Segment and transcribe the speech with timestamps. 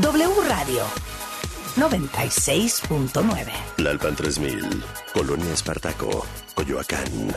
[0.00, 0.84] W Radio
[1.76, 3.52] 96.9.
[3.78, 6.24] La Alpan 3000, Colonia Espartaco,
[6.54, 7.34] Coyoacán.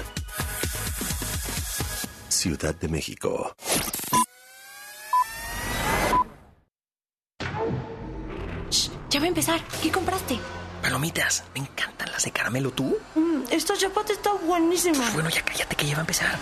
[2.29, 3.55] Ciudad de México.
[9.09, 9.59] ya va a empezar.
[9.81, 10.39] ¿Qué compraste?
[10.83, 12.71] Palomitas, me encantan las de caramelo.
[12.71, 12.95] ¿Tú?
[13.15, 14.99] Mm, esta chapata está buenísima.
[14.99, 16.37] Pues bueno, ya cállate que ya va a empezar.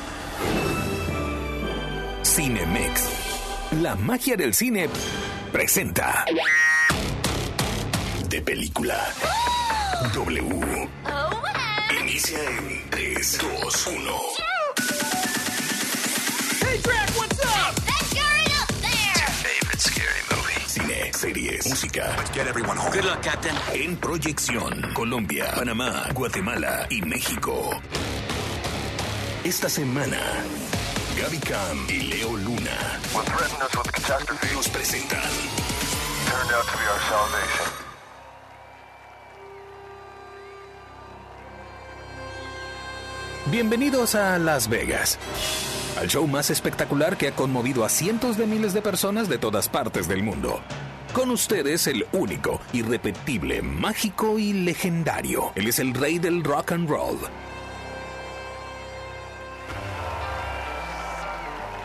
[2.23, 3.09] Cinemex.
[3.81, 4.89] La magia del cine
[5.49, 6.25] presenta.
[8.27, 9.13] De película.
[10.13, 10.89] W.
[12.01, 13.95] Inicia en 3, 2, 1.
[16.61, 17.75] Hey, Drac, what's up?
[17.85, 19.27] That scary up there!
[19.43, 20.61] Favorite scary movie.
[20.67, 22.15] Cine, series, música.
[22.17, 22.91] Let's get everyone home.
[22.91, 23.55] Good luck, Captain.
[23.73, 24.93] En proyección.
[24.93, 27.81] Colombia, Panamá, Guatemala y México.
[29.43, 30.19] Esta semana.
[31.19, 32.99] Gaby Cam y Leo Luna
[34.09, 35.31] threatened us with the catastrophe nos presentan
[36.25, 37.67] turned out to be our salvation.
[43.51, 45.17] Bienvenidos a Las Vegas,
[45.99, 49.69] al show más espectacular que ha conmovido a cientos de miles de personas de todas
[49.69, 50.59] partes del mundo.
[51.13, 55.51] Con ustedes el único, irrepetible, mágico y legendario.
[55.55, 57.17] Él es el rey del rock and roll.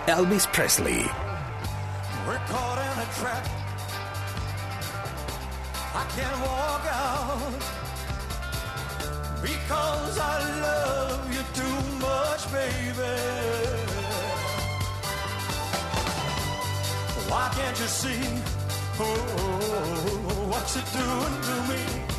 [0.06, 1.06] Elvis Presley.
[2.26, 3.44] We're caught in a trap.
[5.94, 7.84] I can't walk out
[9.42, 13.14] because I love you too much, baby.
[17.28, 18.22] Why can't you see
[19.00, 19.14] oh,
[20.50, 22.13] what you're doing to me?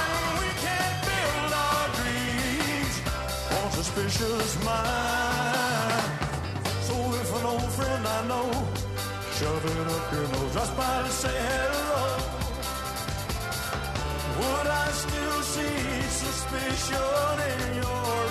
[0.00, 2.94] And we can't build our dreams
[3.56, 6.08] on suspicious minds.
[6.88, 8.48] So if an old friend I know
[9.36, 12.06] shove it up your nose just by to hello,
[14.38, 18.27] would I still see suspicion in your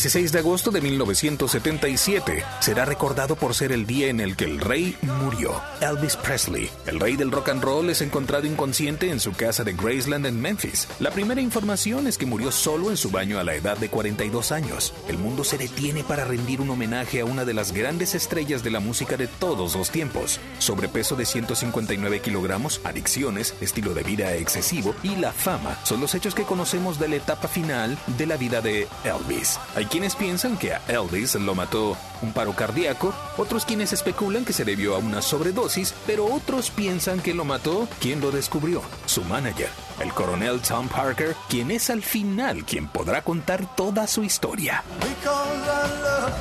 [0.00, 4.58] 16 de agosto de 1977 será recordado por ser el día en el que el
[4.58, 5.60] rey murió.
[5.82, 9.74] Elvis Presley, el rey del rock and roll, es encontrado inconsciente en su casa de
[9.74, 10.88] Graceland en Memphis.
[11.00, 14.52] La primera información es que murió solo en su baño a la edad de 42
[14.52, 14.94] años.
[15.06, 18.70] El mundo se detiene para rendir un homenaje a una de las grandes estrellas de
[18.70, 20.40] la música de todos los tiempos.
[20.60, 26.34] Sobrepeso de 159 kilogramos, adicciones, estilo de vida excesivo y la fama son los hechos
[26.34, 29.60] que conocemos de la etapa final de la vida de Elvis.
[29.90, 34.64] Quienes piensan que a Elvis lo mató un paro cardíaco, otros quienes especulan que se
[34.64, 39.68] debió a una sobredosis, pero otros piensan que lo mató quien lo descubrió, su manager,
[40.00, 44.84] el coronel Tom Parker, quien es al final quien podrá contar toda su historia.
[45.00, 46.32] Because I love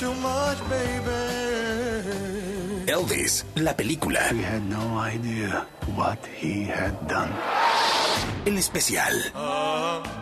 [0.00, 1.60] too much, baby.
[2.90, 7.30] Elvis, la película, We had no idea what he had done.
[8.46, 9.14] El especial.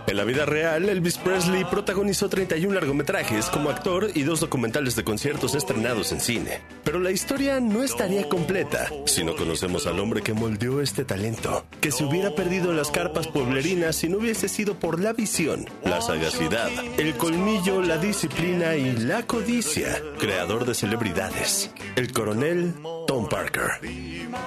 [0.07, 5.05] En la vida real, Elvis Presley protagonizó 31 largometrajes como actor y dos documentales de
[5.05, 6.61] conciertos estrenados en cine.
[6.85, 11.67] Pero la historia no estaría completa si no conocemos al hombre que moldeó este talento,
[11.81, 15.67] que se hubiera perdido en las carpas pueblerinas si no hubiese sido por la visión,
[15.85, 22.75] la sagacidad, el colmillo, la disciplina y la codicia, creador de celebridades, el coronel
[23.07, 23.81] Tom Parker.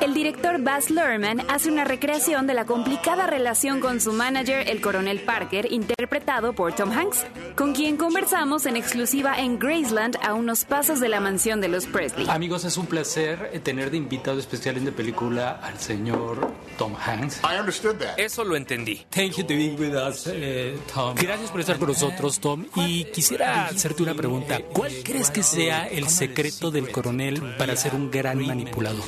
[0.02, 4.80] el director Baz Luhrmann hace una recreación de la complicada relación con su manager, el
[4.80, 7.26] coronel Parker, interpretado por Tom Hanks,
[7.56, 11.86] con quien conversamos en exclusiva en Graceland a unos pasos de la mansión de los
[11.86, 12.26] Presley.
[12.30, 16.96] Amigos, es un placer eh, tener de invitado especial en de película al señor Tom
[16.96, 17.42] Hanks.
[17.44, 18.18] I understood that.
[18.18, 19.06] Eso lo entendí.
[19.10, 21.16] Thank you to be with us, eh, Tom.
[21.16, 22.66] Gracias por estar con nosotros, Tom.
[22.76, 24.62] Y quisiera hacerte una pregunta.
[24.72, 29.04] ¿Cuál crees que sea el secreto del coronel para ser un gran manipulador?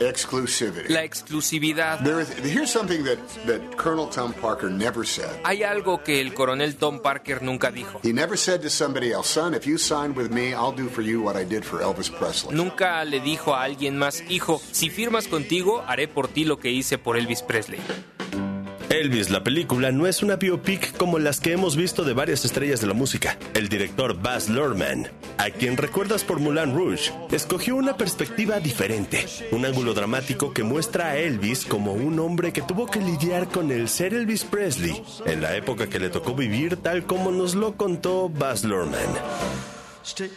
[0.00, 0.92] Exclusivity.
[0.92, 2.02] La exclusividad.
[2.02, 3.76] There is, here's something that, that
[4.10, 5.30] Tom Parker never said.
[5.44, 8.00] Hay algo que el coronel Tom Parker nunca dijo.
[8.02, 11.02] He never said to somebody else, son, if you sign with me, I'll do for
[11.02, 12.54] you what I did for Elvis Presley.
[12.54, 16.70] Nunca le dijo a alguien más, hijo, si firmas contigo, haré por ti lo que
[16.70, 17.80] hice por Elvis Presley.
[18.92, 22.82] Elvis, la película, no es una biopic como las que hemos visto de varias estrellas
[22.82, 23.38] de la música.
[23.54, 25.08] El director Baz Luhrmann,
[25.38, 31.06] a quien recuerdas por Moulin Rouge, escogió una perspectiva diferente, un ángulo dramático que muestra
[31.06, 35.40] a Elvis como un hombre que tuvo que lidiar con el ser Elvis Presley en
[35.40, 39.00] la época que le tocó vivir tal como nos lo contó Baz Luhrmann.
[40.04, 40.30] Stick.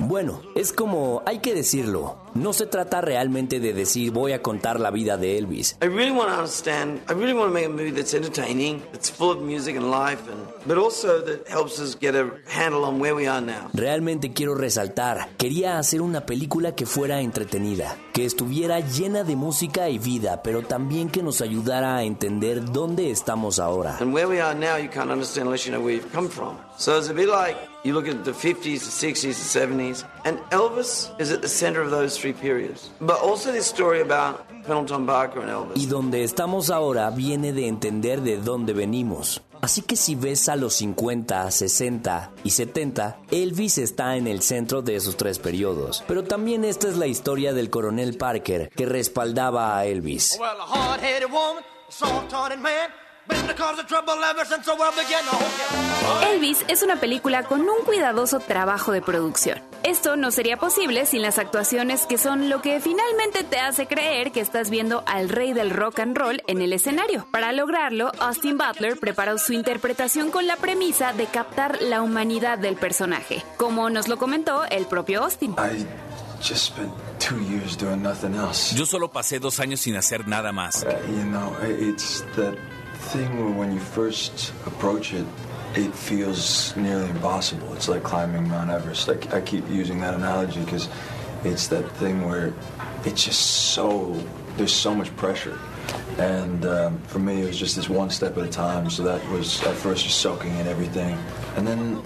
[0.00, 4.78] Bueno, es como, hay que decirlo, no se trata realmente de decir voy a contar
[4.78, 5.76] la vida de Elvis.
[5.82, 7.00] I really want to understand.
[7.08, 10.20] I really want to make a movie that's entertaining, that's full of music and life,
[10.30, 13.68] and but also that helps us get a handle on where we are now.
[13.72, 19.88] Realmente quiero resaltar, quería hacer una película que fuera entretenida, que estuviera llena de música
[19.88, 23.96] y vida, pero también que nos ayudara a entender dónde estamos ahora.
[24.00, 26.56] And where we are now, you can't understand unless you know where you've come from.
[26.78, 30.38] So it's a bit like you look at the 50s, the 60s, the 70s, and
[30.50, 32.90] Elvis is at the center of those three periods.
[33.00, 35.82] But also this story about Colonel Tom Parker and Elvis.
[35.82, 39.40] Y donde estamos ahora viene de entender de dónde venimos.
[39.62, 44.82] Así que si ves a los 50, 60 y 70, Elvis está en el centro
[44.82, 46.04] de esos tres periodos.
[46.06, 50.36] Pero también esta es la historia del coronel Parker que respaldaba a Elvis.
[50.38, 51.06] Well, a
[56.32, 59.60] Elvis es una película con un cuidadoso trabajo de producción.
[59.82, 64.32] Esto no sería posible sin las actuaciones que son lo que finalmente te hace creer
[64.32, 67.26] que estás viendo al rey del rock and roll en el escenario.
[67.30, 72.76] Para lograrlo, Austin Butler preparó su interpretación con la premisa de captar la humanidad del
[72.76, 75.52] personaje, como nos lo comentó el propio Austin.
[75.52, 75.86] I
[76.42, 78.74] just spent two years doing nothing else.
[78.76, 80.84] Yo solo pasé dos años sin hacer nada más.
[80.84, 82.54] Uh, you know, i- it's that
[82.96, 85.26] thing where when you first approach it,
[85.74, 87.72] it feels nearly impossible.
[87.74, 89.08] It's like climbing Mount Everest.
[89.08, 90.88] I, I keep using that analogy because
[91.44, 92.54] it's that thing where
[93.04, 94.12] it's just so,
[94.56, 95.58] there's so much pressure.
[96.18, 98.88] And um, for me, it was just this one step at a time.
[98.88, 101.18] So that was at first just soaking in everything.
[101.56, 102.02] And then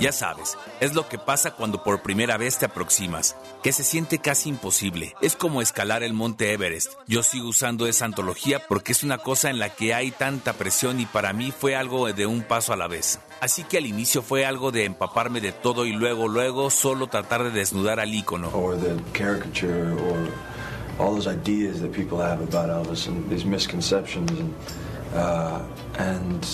[0.00, 4.18] Ya sabes, es lo que pasa cuando por primera vez te aproximas, que se siente
[4.18, 5.14] casi imposible.
[5.20, 6.92] Es como escalar el monte Everest.
[7.06, 10.98] Yo sigo usando esa antología porque es una cosa en la que hay tanta presión
[11.00, 13.20] y para mí fue algo de un paso a la vez.
[13.40, 17.44] Así que al inicio fue algo de empaparme de todo y luego, luego solo tratar
[17.44, 18.50] de desnudar al ícono.
[18.54, 20.28] or the caricature or
[20.98, 24.54] all those ideas that people have about Elvis and these misconceptions and
[25.14, 25.60] uh,
[25.98, 26.46] and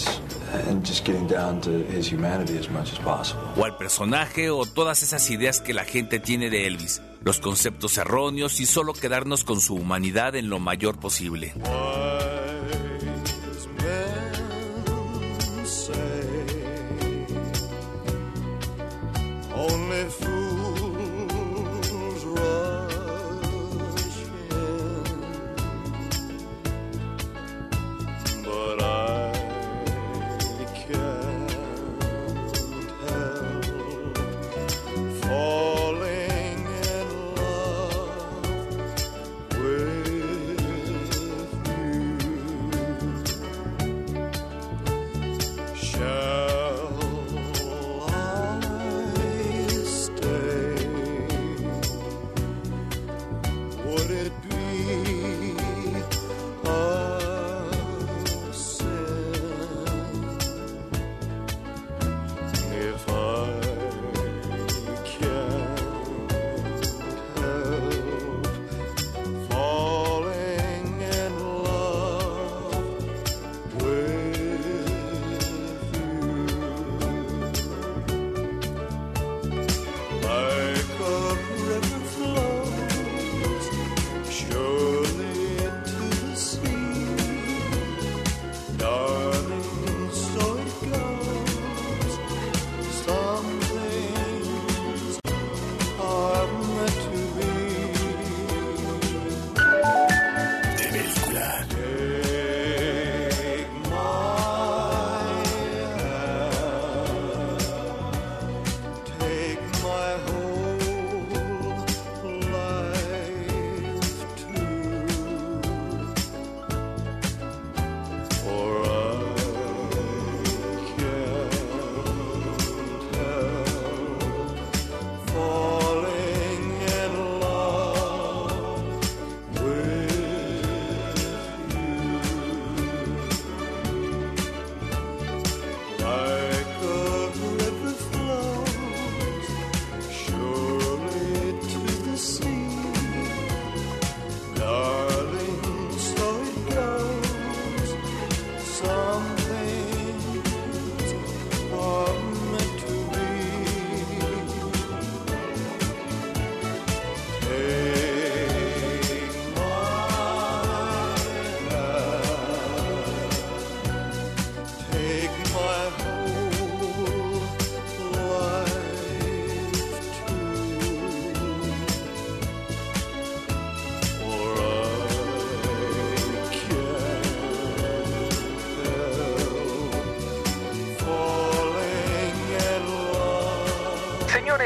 [0.69, 3.43] and just getting down to his humanity as much as possible.
[3.57, 7.99] o al personaje o todas esas ideas que la gente tiene de Elvis, los conceptos
[7.99, 11.55] erróneos y solo quedarnos con su humanidad en lo mayor posible.
[11.57, 12.50] Wise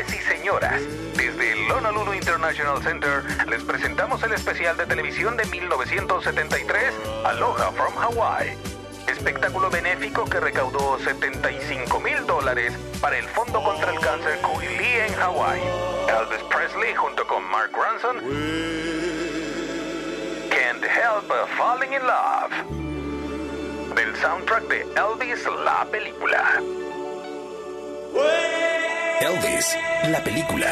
[0.07, 0.83] Señores y señoras,
[1.17, 6.95] desde el Honolulu International Center les presentamos el especial de televisión de 1973,
[7.25, 8.57] Aloha from Hawaii.
[9.07, 15.15] Espectáculo benéfico que recaudó 75 mil dólares para el Fondo contra el Cáncer Kuili en
[15.21, 15.63] Hawaii.
[16.09, 18.17] Elvis Presley junto con Mark Ronson.
[20.51, 22.53] Can't Help Falling in Love.
[23.95, 26.61] Del soundtrack de Elvis la película.
[30.11, 30.67] La película.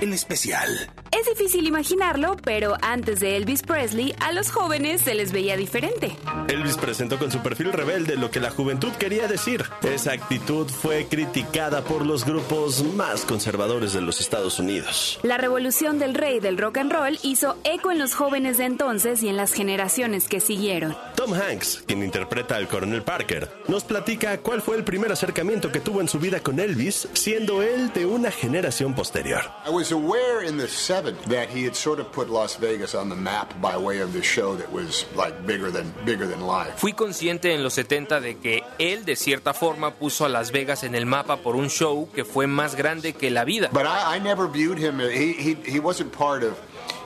[0.00, 0.90] El especial.
[1.10, 6.16] Es difícil imaginarlo, pero antes de Elvis Presley, a los jóvenes se les veía diferente.
[6.48, 9.64] Elvis presentó con su perfil rebelde lo que la juventud quería decir.
[9.82, 15.18] Esa actitud fue criticada por los grupos más conservadores de los Estados Unidos.
[15.22, 19.22] La revolución del rey del rock and roll hizo eco en los jóvenes de entonces
[19.22, 20.96] y en las generaciones que siguieron.
[21.20, 25.78] Tom Hanks, quien interpreta al coronel Parker, nos platica cuál fue el primer acercamiento que
[25.78, 29.42] tuvo en su vida con Elvis, siendo él de una generación posterior.
[29.66, 33.10] I was aware in the 70s that he had sort of put Las Vegas on
[33.10, 36.72] the map by way of the show that was like bigger than bigger than life.
[36.78, 40.84] Fui consciente en los 70 de que él de cierta forma puso a Las Vegas
[40.84, 43.68] en el mapa por un show que fue más grande que la vida.
[43.74, 44.98] But I, I never viewed him.
[45.00, 46.54] He, he he wasn't part of.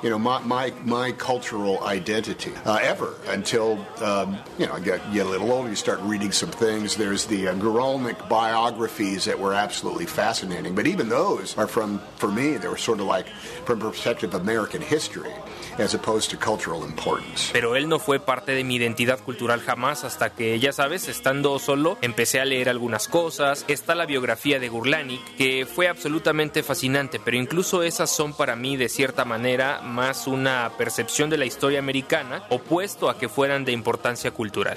[0.03, 5.01] You know my my, my cultural identity uh, ever until um, you know I get,
[5.07, 5.71] a little older.
[5.71, 6.97] You start reading some things.
[6.97, 10.75] There's the uh, Guralnik biographies that were absolutely fascinating.
[10.75, 12.57] But even those are from for me.
[12.57, 13.27] They were sort of like
[13.65, 15.33] from perspective of American history
[15.79, 17.51] as opposed to cultural importance.
[17.53, 21.59] Pero él no fue parte de mi identidad cultural jamás hasta que, ya sabes, estando
[21.59, 23.65] solo, empecé a leer algunas cosas.
[23.69, 28.77] Está la biografía de Gurlanik, que fue absolutamente fascinante, pero incluso esas son para mí
[28.77, 33.73] de cierta manera más una percepción de la historia americana, opuesto a que fueran de
[33.73, 34.77] importancia cultural.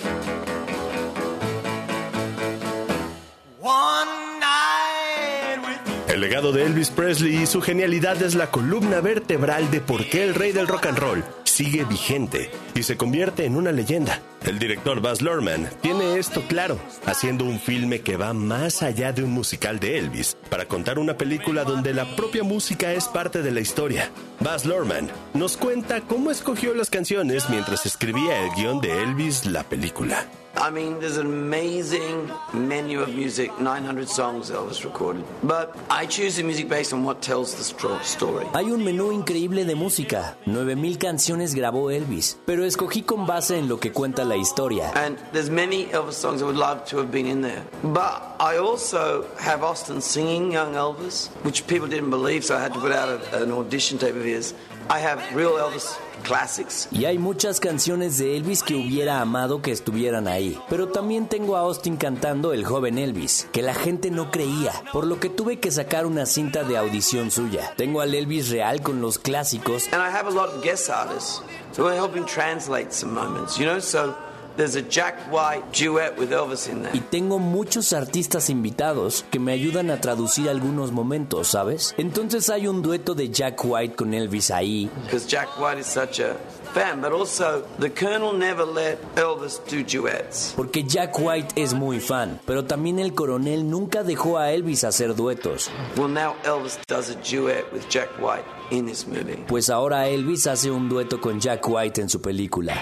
[6.07, 10.23] El legado de Elvis Presley y su genialidad es la columna vertebral de por qué
[10.23, 11.23] el rey del rock and roll
[11.57, 14.21] sigue vigente y se convierte en una leyenda.
[14.45, 19.23] El director Baz Luhrmann tiene esto claro, haciendo un filme que va más allá de
[19.23, 23.49] un musical de Elvis, para contar una película donde la propia música es parte de
[23.49, 24.11] la historia.
[24.39, 29.63] Baz Luhrmann nos cuenta cómo escogió las canciones mientras escribía el guion de Elvis, la
[29.63, 30.27] película.
[30.59, 35.23] I mean, there's an amazing menu of music, 900 songs Elvis recorded.
[35.43, 37.63] But I choose the music based on what tells the
[38.03, 38.45] story.
[38.53, 40.35] Hay un menú increíble de música.
[40.45, 44.91] 9000 canciones grabó Elvis, pero escogí con base en lo que cuenta la historia.
[44.95, 47.63] And there's many Elvis songs I would love to have been in there.
[47.83, 52.73] But I also have Austin singing Young Elvis, which people didn't believe, so I had
[52.73, 54.53] to put out a, an audition tape of his.
[54.89, 55.97] I have real Elvis
[56.27, 56.87] classics.
[56.91, 60.59] Y hay muchas canciones de Elvis que hubiera amado que estuvieran ahí.
[60.69, 65.07] Pero también tengo a Austin cantando El joven Elvis, que la gente no creía, por
[65.07, 67.73] lo que tuve que sacar una cinta de audición suya.
[67.77, 69.87] Tengo al Elvis real con los clásicos.
[69.93, 71.41] And I have a lot of guest artists
[71.77, 73.79] who are helping translate some moments, you know?
[73.79, 74.15] So
[74.57, 76.91] there's a Jack White duet with Elvis in there.
[76.93, 81.93] Y tengo muchos artistas invitados que me ayudan a traducir algunos momentos, ¿sabes?
[81.97, 84.89] Entonces hay un dueto de Jack White con Elvis ahí.
[85.03, 86.35] Because Jack White is such a
[86.73, 90.53] fan, but also the Colonel never let Elvis do duets.
[90.55, 95.15] Porque Jack White es muy fan, pero también el coronel nunca dejó a Elvis hacer
[95.15, 95.69] duetos.
[95.95, 99.37] Well, now Elvis does a duet with Jack White in this movie.
[99.47, 102.73] Pues ahora Elvis hace un dueto con Jack White en su película.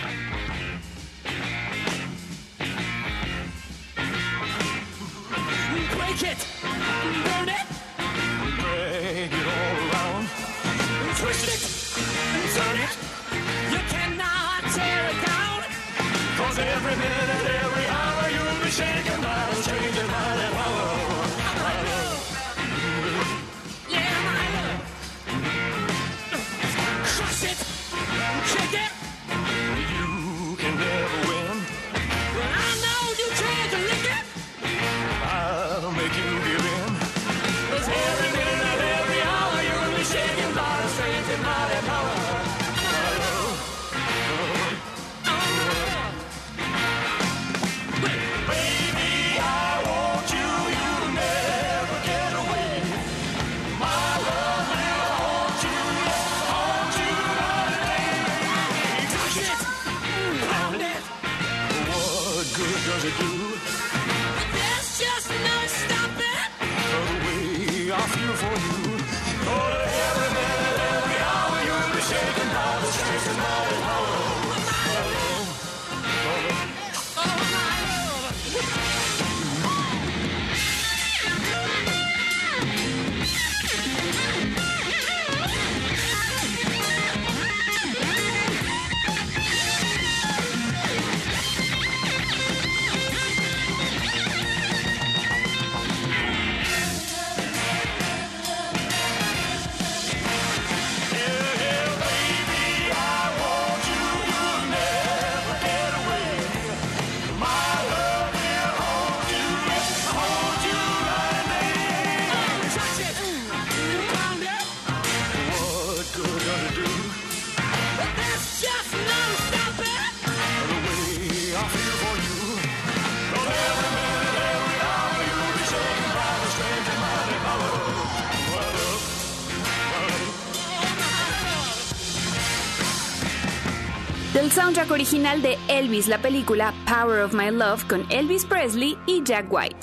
[134.55, 139.51] Soundtrack original de Elvis, la película Power of My Love con Elvis Presley y Jack
[139.51, 139.75] White.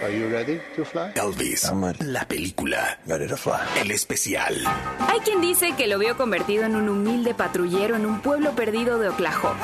[0.00, 1.10] Are you ready to fly?
[1.16, 3.00] Elvis, la película.
[3.06, 3.58] Ready to fly.
[3.80, 4.54] El especial.
[5.08, 9.00] Hay quien dice que lo vio convertido en un humilde patrullero en un pueblo perdido
[9.00, 9.58] de Oklahoma.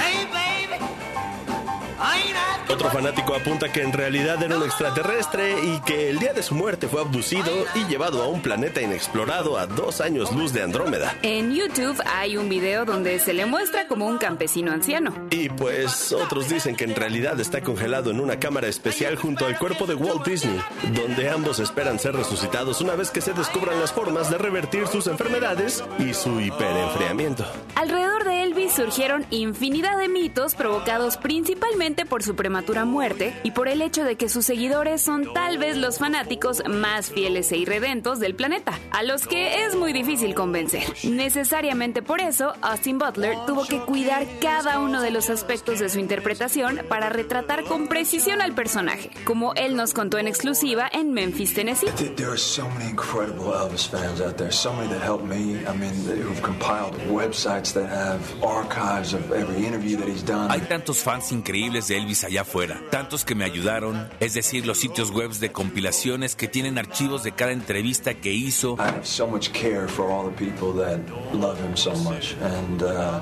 [2.72, 6.54] Otro fanático apunta que en realidad era un extraterrestre y que el día de su
[6.54, 11.16] muerte fue abducido y llevado a un planeta inexplorado a dos años luz de Andrómeda.
[11.22, 15.12] En YouTube hay un video donde se le muestra como un campesino anciano.
[15.30, 19.58] Y pues otros dicen que en realidad está congelado en una cámara especial junto al
[19.58, 20.60] cuerpo de Walt Disney,
[20.94, 25.08] donde ambos esperan ser resucitados una vez que se descubran las formas de revertir sus
[25.08, 27.44] enfermedades y su hiperenfriamiento.
[27.74, 33.68] Alrededor de Elvis surgieron infinidad de mitos provocados principalmente por su prematura muerte y por
[33.68, 38.20] el hecho de que sus seguidores son tal vez los fanáticos más fieles e irredentos
[38.20, 40.82] del planeta, a los que es muy difícil convencer.
[41.04, 46.00] Necesariamente por eso, Austin Butler tuvo que cuidar cada uno de los aspectos de su
[46.00, 51.54] interpretación para retratar con precisión al personaje, como él nos contó en exclusiva en Memphis,
[51.54, 51.86] Tennessee.
[51.96, 55.60] Th- There are so many incredible Elvis fans out there, so many that helped me.
[55.66, 60.50] I mean, who've compiled websites that have archives of every interview that he's done.
[60.50, 64.78] Hay tantos fans increíbles de Elvis allá afuera, tantos que me ayudaron, es decir, los
[64.78, 68.74] sitios web de compilaciones que tienen archivos de cada entrevista que hizo.
[68.74, 70.98] I have so much care for all the people that
[71.32, 73.20] love him so much, and uh,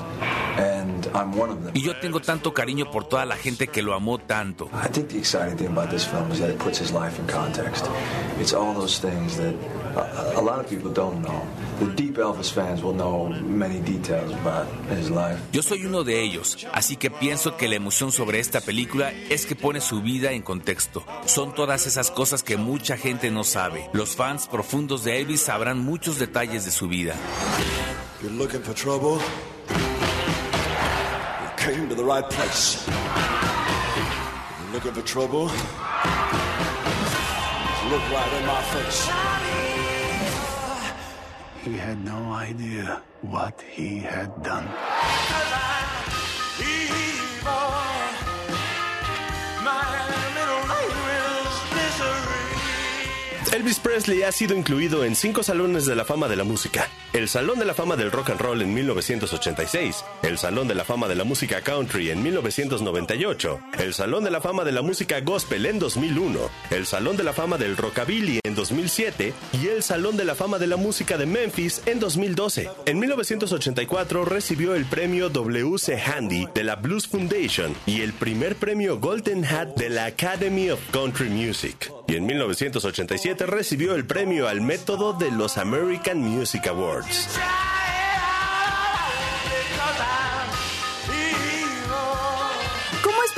[0.56, 1.72] and I'm one of them.
[1.74, 4.70] Y yo tengo tanto cariño por toda la gente que lo amó tanto.
[4.72, 7.26] I think the exciting thing about this film is that it puts his life in
[7.26, 7.84] context.
[8.40, 9.54] It's all those things that
[9.98, 11.42] a, a lot of people don't know.
[11.80, 15.38] The deep Elvis fans will know many details about his life.
[15.52, 19.46] Yo soy uno de ellos, así que pienso que la emoción sobre esta película es
[19.46, 21.04] que pone su vida en contexto.
[21.26, 23.88] Son todas esas cosas que mucha gente no sabe.
[23.92, 27.14] Los fans profundos de Elvis sabrán muchos detalles de su vida.
[28.22, 29.20] You're looking for trouble?
[29.70, 32.84] You came to the right place.
[34.60, 35.50] You're looking for trouble?
[37.90, 39.67] Look right in my face.
[41.64, 44.68] He had no idea what he had done.
[53.52, 56.88] Elvis Presley ha sido incluido en cinco salones de la fama de la música.
[57.14, 60.84] El Salón de la Fama del Rock and Roll en 1986, el Salón de la
[60.84, 65.20] Fama de la Música Country en 1998, el Salón de la Fama de la Música
[65.20, 66.38] Gospel en 2001,
[66.70, 70.58] el Salón de la Fama del Rockabilly en 2007 y el Salón de la Fama
[70.58, 72.68] de la Música de Memphis en 2012.
[72.84, 75.98] En 1984 recibió el premio W.C.
[75.98, 80.80] Handy de la Blues Foundation y el primer premio Golden Hat de la Academy of
[80.92, 81.90] Country Music.
[82.08, 87.28] Y en 1987 recibió el premio al método de los American Music Awards.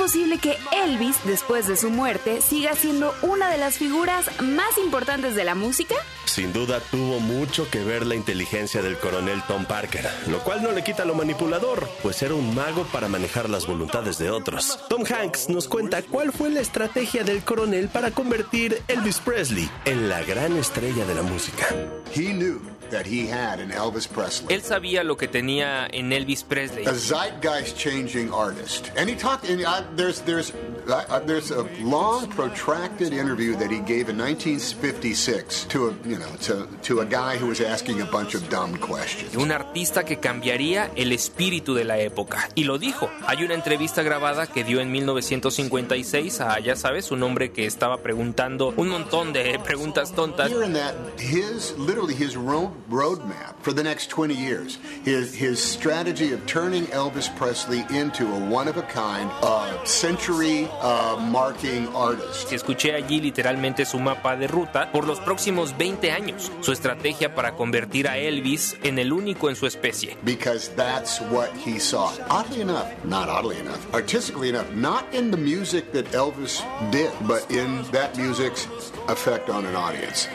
[0.01, 5.35] Posible que Elvis, después de su muerte, siga siendo una de las figuras más importantes
[5.35, 5.93] de la música?
[6.25, 10.71] Sin duda tuvo mucho que ver la inteligencia del coronel Tom Parker, lo cual no
[10.71, 14.79] le quita lo manipulador, pues era un mago para manejar las voluntades de otros.
[14.89, 20.09] Tom Hanks nos cuenta cuál fue la estrategia del coronel para convertir Elvis Presley en
[20.09, 21.67] la gran estrella de la música.
[22.15, 24.53] He knew that he had in Elvis Presley.
[24.53, 26.85] Él sabía lo que tenía en Elvis Presley.
[26.85, 29.49] a zeitgeist-changing artist, and he talked.
[29.49, 30.53] And uh, there's there's
[30.87, 36.17] uh, uh, there's a long, protracted interview that he gave in 1956 to a you
[36.17, 39.35] know to to a guy who was asking a bunch of dumb questions.
[39.35, 42.49] Un artista que cambiaría el espíritu de la época.
[42.55, 43.09] Y lo dijo.
[43.27, 47.97] Hay una entrevista grabada que dio en 1956 a, ya sabes, un hombre que estaba
[47.97, 50.49] preguntando un montón de preguntas tontas.
[50.49, 56.33] Hearing that his literally his ro- roadmap for the next 20 years, his his strategy
[56.33, 62.51] of turning Elvis Presley into a one of a kind, uh, century uh, marking artist.
[62.51, 67.53] Escuché allí literalmente su mapa de ruta por los próximos 20 años, su estrategia para
[67.55, 70.17] convertir a Elvis en el único en su especie.
[70.23, 72.11] because that's what he saw.
[72.29, 77.49] Oddly enough, not oddly enough, artistically enough, not in the music that Elvis did, but
[77.51, 78.67] in that music's
[79.07, 80.27] effect on an audience.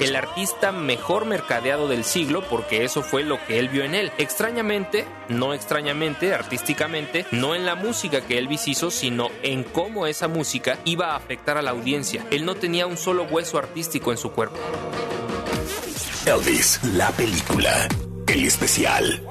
[0.00, 4.12] El- artista mejor mercadeado del siglo porque eso fue lo que él vio en él.
[4.18, 10.28] Extrañamente, no extrañamente, artísticamente, no en la música que Elvis hizo, sino en cómo esa
[10.28, 12.26] música iba a afectar a la audiencia.
[12.30, 14.56] Él no tenía un solo hueso artístico en su cuerpo.
[16.26, 17.88] Elvis, la película.
[18.26, 19.22] El especial.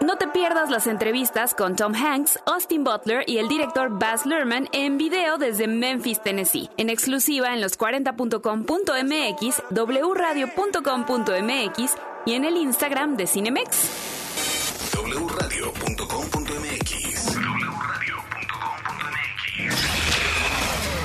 [0.00, 4.68] No te pierdas las entrevistas con Tom Hanks, Austin Butler y el director Baz Luhrmann
[4.72, 13.16] en video desde Memphis, Tennessee, en exclusiva en los 40.com.mx, wradio.com.mx y en el Instagram
[13.16, 13.88] de Cinemex.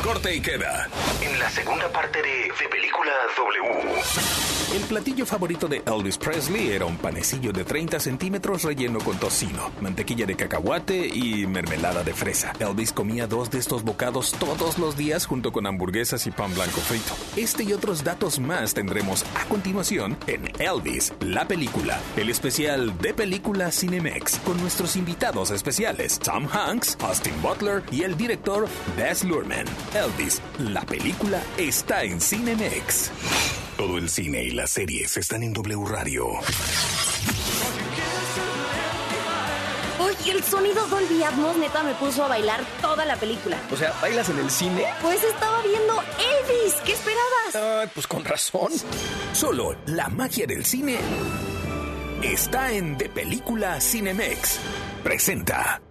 [0.04, 0.90] Corte y queda.
[1.22, 4.54] En la segunda parte de, de Película W.
[4.74, 9.72] El platillo favorito de Elvis Presley era un panecillo de 30 centímetros relleno con tocino,
[9.82, 12.54] mantequilla de cacahuate y mermelada de fresa.
[12.60, 16.82] Elvis comía dos de estos bocados todos los días junto con hamburguesas y pan blanco
[16.82, 17.14] frito.
[17.36, 23.14] Este y otros datos más tendremos a continuación en Elvis, la película, el especial de
[23.14, 29.68] película Cinemex, con nuestros invitados especiales Tom Hanks, Austin Butler y el director Baz Luhrmann.
[29.96, 33.12] Elvis, la película está en Cinemex.
[33.78, 36.26] Todo el cine y las series están en W Radio.
[40.00, 43.58] Oye, el sonido Dolby Atmos neta me puso a bailar toda la película.
[43.72, 44.86] O sea, ¿bailas en el cine?
[45.02, 46.74] Pues estaba viendo Elvis.
[46.86, 47.56] ¿Qué esperabas?
[47.56, 48.72] Ah, pues con razón.
[49.34, 50.98] Solo la magia del cine
[52.24, 54.60] está en De Película Cinemex.
[55.04, 55.82] Presenta.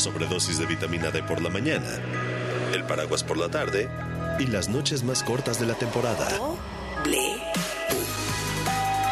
[0.00, 1.86] Sobredosis de vitamina D por la mañana,
[2.72, 3.90] el paraguas por la tarde
[4.38, 6.26] y las noches más cortas de la temporada.
[7.04, 7.36] Ble.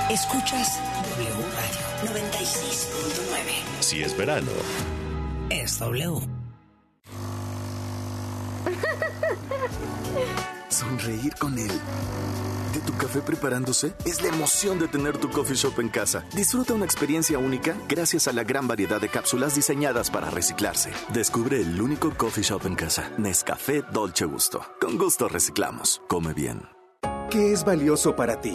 [0.08, 0.80] Escuchas
[1.18, 3.52] W Radio 96.9.
[3.80, 4.50] Si es verano,
[5.50, 6.26] Es W.
[10.70, 11.70] Sonreír con él.
[12.86, 16.24] Tu café preparándose es la emoción de tener tu coffee shop en casa.
[16.34, 20.90] Disfruta una experiencia única gracias a la gran variedad de cápsulas diseñadas para reciclarse.
[21.12, 23.10] Descubre el único coffee shop en casa.
[23.18, 24.64] Nescafé Dolce Gusto.
[24.80, 26.00] Con gusto reciclamos.
[26.08, 26.62] Come bien.
[27.30, 28.54] ¿Qué es valioso para ti?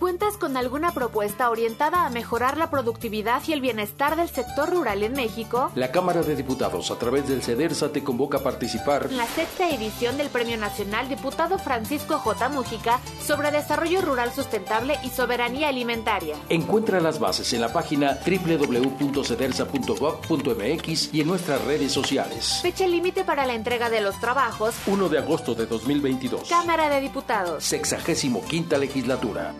[0.00, 5.02] ¿Cuentas con alguna propuesta orientada a mejorar la productividad y el bienestar del sector rural
[5.02, 5.70] en México?
[5.74, 9.68] La Cámara de Diputados, a través del CEDERSA, te convoca a participar En la sexta
[9.68, 12.48] edición del Premio Nacional Diputado Francisco J.
[12.48, 16.36] Mujica sobre Desarrollo Rural Sustentable y Soberanía Alimentaria.
[16.48, 22.60] Encuentra las bases en la página www.cedersa.gov.mx y en nuestras redes sociales.
[22.62, 24.74] Fecha límite para la entrega de los trabajos.
[24.86, 26.48] 1 de agosto de 2022.
[26.48, 27.62] Cámara de Diputados.
[27.62, 29.52] Sexagésimo quinta legislatura.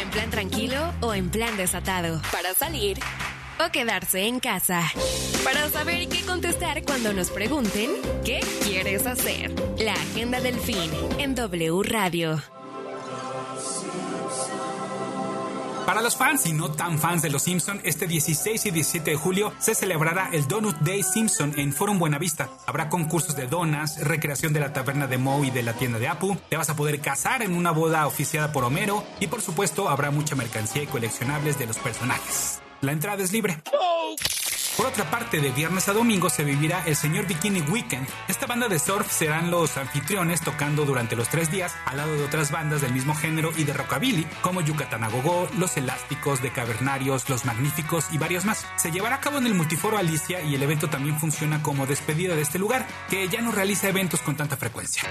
[0.00, 2.20] En plan tranquilo o en plan desatado.
[2.32, 2.98] Para salir
[3.64, 4.82] o quedarse en casa.
[5.44, 7.90] Para saber qué contestar cuando nos pregunten
[8.24, 9.52] qué quieres hacer.
[9.78, 12.40] La agenda del fin en W Radio.
[15.88, 19.16] Para los fans y no tan fans de Los Simpson, este 16 y 17 de
[19.16, 22.50] julio se celebrará el Donut Day Simpson en Forum Buenavista.
[22.66, 26.06] Habrá concursos de donas, recreación de la taberna de Moe y de la tienda de
[26.06, 29.88] Apu, te vas a poder casar en una boda oficiada por Homero y por supuesto
[29.88, 32.60] habrá mucha mercancía y coleccionables de los personajes.
[32.82, 33.62] La entrada es libre.
[34.78, 38.06] Por otra parte, de viernes a domingo se vivirá el Señor Bikini Weekend.
[38.28, 42.22] Esta banda de surf serán los anfitriones tocando durante los tres días al lado de
[42.22, 46.52] otras bandas del mismo género y de rockabilly, como Yucatán a Gogó, Los Elásticos, De
[46.52, 48.68] Cavernarios, Los Magníficos y varios más.
[48.76, 52.36] Se llevará a cabo en el Multiforo Alicia y el evento también funciona como despedida
[52.36, 55.02] de este lugar, que ya no realiza eventos con tanta frecuencia.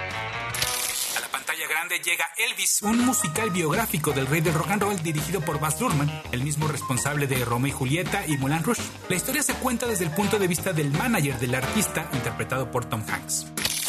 [1.78, 5.80] Grande llega Elvis, un musical biográfico del rey del rock and roll dirigido por Baz
[5.80, 8.82] Luhrmann, el mismo responsable de Romeo y Julieta y Moulin Rouge.
[9.10, 12.86] La historia se cuenta desde el punto de vista del manager del artista, interpretado por
[12.86, 13.46] Tom Hanks.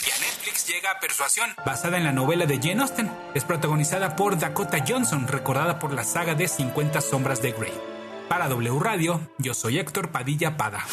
[0.07, 3.11] Y a Netflix llega Persuasión, basada en la novela de Jane Austen.
[3.35, 7.73] Es protagonizada por Dakota Johnson, recordada por la saga de 50 sombras de Grey.
[8.29, 10.85] Para W Radio, yo soy Héctor Padilla Pada.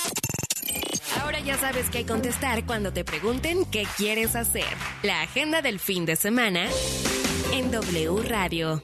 [1.21, 4.65] Ahora ya sabes qué contestar cuando te pregunten qué quieres hacer.
[5.04, 6.67] La agenda del fin de semana
[7.54, 8.84] en W Radio.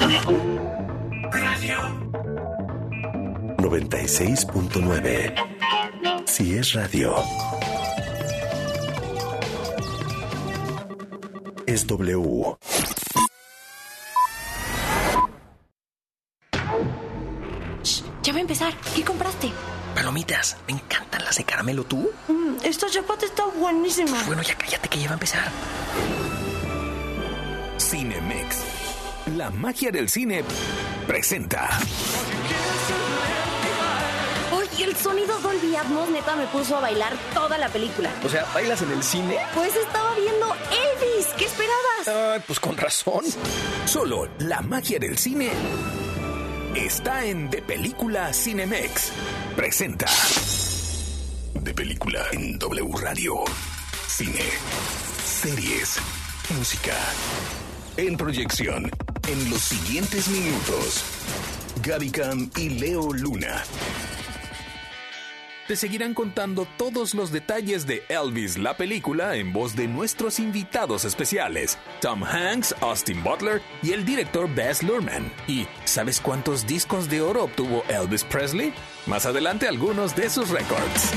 [0.00, 1.78] Radio
[3.58, 5.34] 96.9.
[6.26, 7.14] Si es radio,
[11.66, 12.56] es W.
[17.82, 18.72] Shh, ya va a empezar.
[18.94, 19.52] ¿Qué compraste?
[19.94, 20.56] Palomitas.
[20.66, 21.84] Me encantan las de caramelo.
[21.84, 22.10] ¿Tú?
[22.28, 24.22] Mm, esta chapata está buenísima.
[24.26, 25.50] Bueno, ya cállate que ya va a empezar.
[29.40, 30.44] La magia del cine
[31.06, 31.66] presenta.
[34.52, 38.10] Oye, el sonido Dolby Atmos neta me puso a bailar toda la película.
[38.22, 39.38] O sea, ¿bailas en el cine?
[39.54, 41.28] Pues estaba viendo Elvis.
[41.38, 42.08] ¿Qué esperabas?
[42.08, 43.24] Ah, pues con razón.
[43.86, 45.52] Solo la magia del cine
[46.74, 49.10] está en De Película Cinemex.
[49.56, 50.04] Presenta.
[51.54, 53.36] De Película en W Radio.
[54.06, 54.44] Cine.
[55.24, 55.96] Series.
[56.50, 56.94] Música.
[57.96, 58.90] En proyección.
[59.30, 61.04] En los siguientes minutos.
[61.84, 63.62] Gaby Cam y Leo Luna.
[65.68, 71.04] Te seguirán contando todos los detalles de Elvis, la película, en voz de nuestros invitados
[71.04, 75.32] especiales, Tom Hanks, Austin Butler y el director Baz Luhrmann.
[75.46, 78.74] ¿Y sabes cuántos discos de oro obtuvo Elvis Presley?
[79.06, 81.12] Más adelante algunos de sus récords.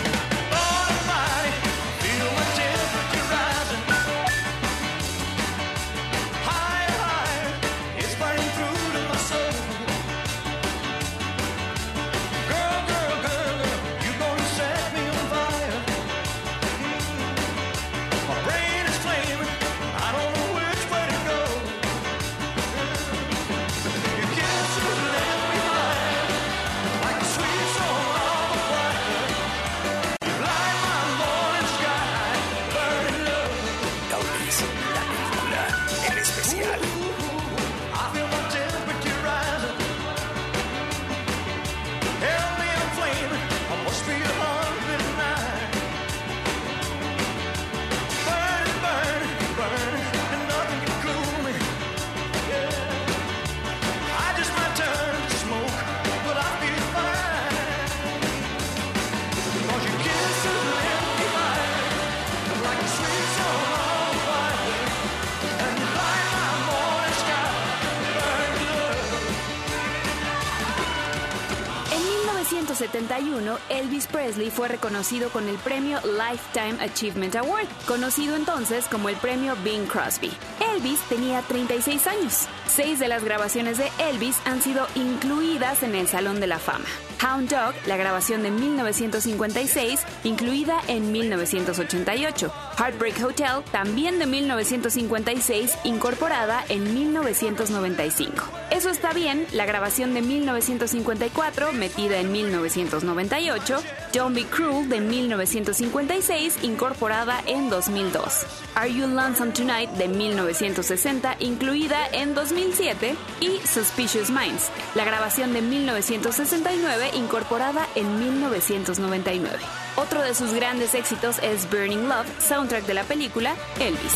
[73.24, 79.16] 1971, Elvis Presley fue reconocido con el premio Lifetime Achievement Award, conocido entonces como el
[79.16, 80.32] premio Bing Crosby.
[80.76, 82.48] Elvis tenía 36 años.
[82.68, 86.86] Seis de las grabaciones de Elvis han sido incluidas en el Salón de la Fama.
[87.24, 92.54] Hound Dog, la grabación de 1956, incluida en 1988.
[92.78, 98.44] Heartbreak Hotel, también de 1956, incorporada en 1995.
[98.74, 103.84] Eso está bien, la grabación de 1954, metida en 1998.
[104.12, 108.48] Don't Be Cruel, de 1956, incorporada en 2002.
[108.74, 113.14] Are You Lonesome Tonight, de 1960, incluida en 2007.
[113.42, 119.60] Y Suspicious Minds, la grabación de 1969, incorporada en 1999.
[119.98, 124.14] Otro de sus grandes éxitos es Burning Love, soundtrack de la película Elvis.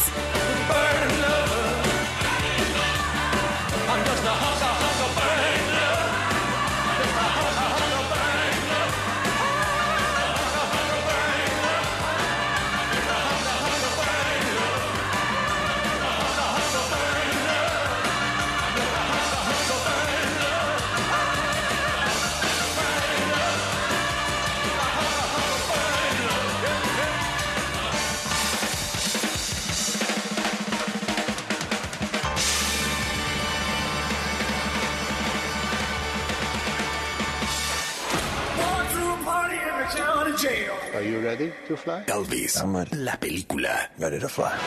[42.07, 43.91] Elvis, la película.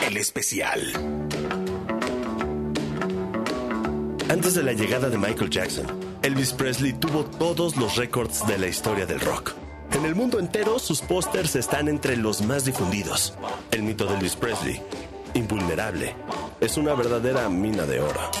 [0.05, 0.79] El especial.
[4.29, 5.87] Antes de la llegada de Michael Jackson,
[6.21, 9.53] Elvis Presley tuvo todos los récords de la historia del rock.
[9.93, 13.33] En el mundo entero, sus pósters están entre los más difundidos.
[13.71, 14.81] El mito de Elvis Presley,
[15.33, 16.15] invulnerable,
[16.59, 18.31] es una verdadera mina de oro.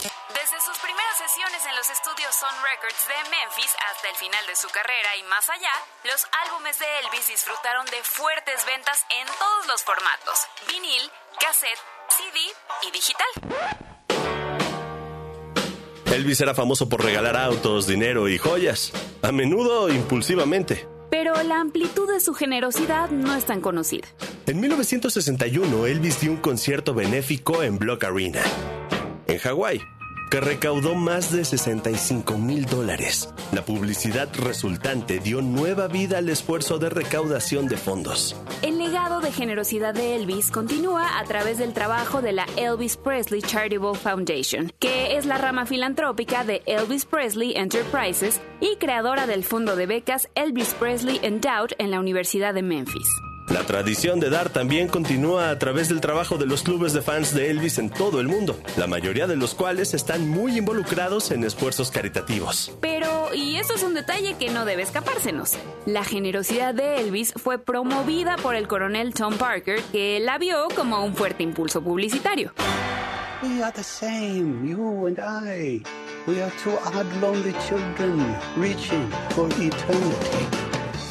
[4.41, 5.71] Final de su carrera y más allá,
[6.05, 11.01] los álbumes de Elvis disfrutaron de fuertes ventas en todos los formatos: vinil,
[11.39, 12.39] cassette, CD
[12.87, 13.27] y digital.
[16.13, 20.87] Elvis era famoso por regalar autos, dinero y joyas, a menudo impulsivamente.
[21.09, 24.07] Pero la amplitud de su generosidad no es tan conocida.
[24.45, 28.41] En 1961, Elvis dio un concierto benéfico en Block Arena,
[29.27, 29.81] en Hawái,
[30.31, 33.31] que recaudó más de 65 mil dólares.
[33.51, 38.37] La publicidad resultante dio nueva vida al esfuerzo de recaudación de fondos.
[38.61, 43.41] El legado de generosidad de Elvis continúa a través del trabajo de la Elvis Presley
[43.41, 49.75] Charitable Foundation, que es la rama filantrópica de Elvis Presley Enterprises y creadora del fondo
[49.75, 53.09] de becas Elvis Presley Endowed en la Universidad de Memphis.
[53.49, 57.33] La tradición de dar también continúa a través del trabajo de los clubes de fans
[57.33, 61.43] de Elvis en todo el mundo, la mayoría de los cuales están muy involucrados en
[61.43, 62.71] esfuerzos caritativos.
[62.81, 65.53] Pero, y eso es un detalle que no debe escapársenos,
[65.85, 71.03] la generosidad de Elvis fue promovida por el coronel Tom Parker, que la vio como
[71.03, 72.53] un fuerte impulso publicitario.
[73.43, 75.81] We are the same, you and I.
[76.27, 80.60] We are two odd, lonely children reaching for eternity.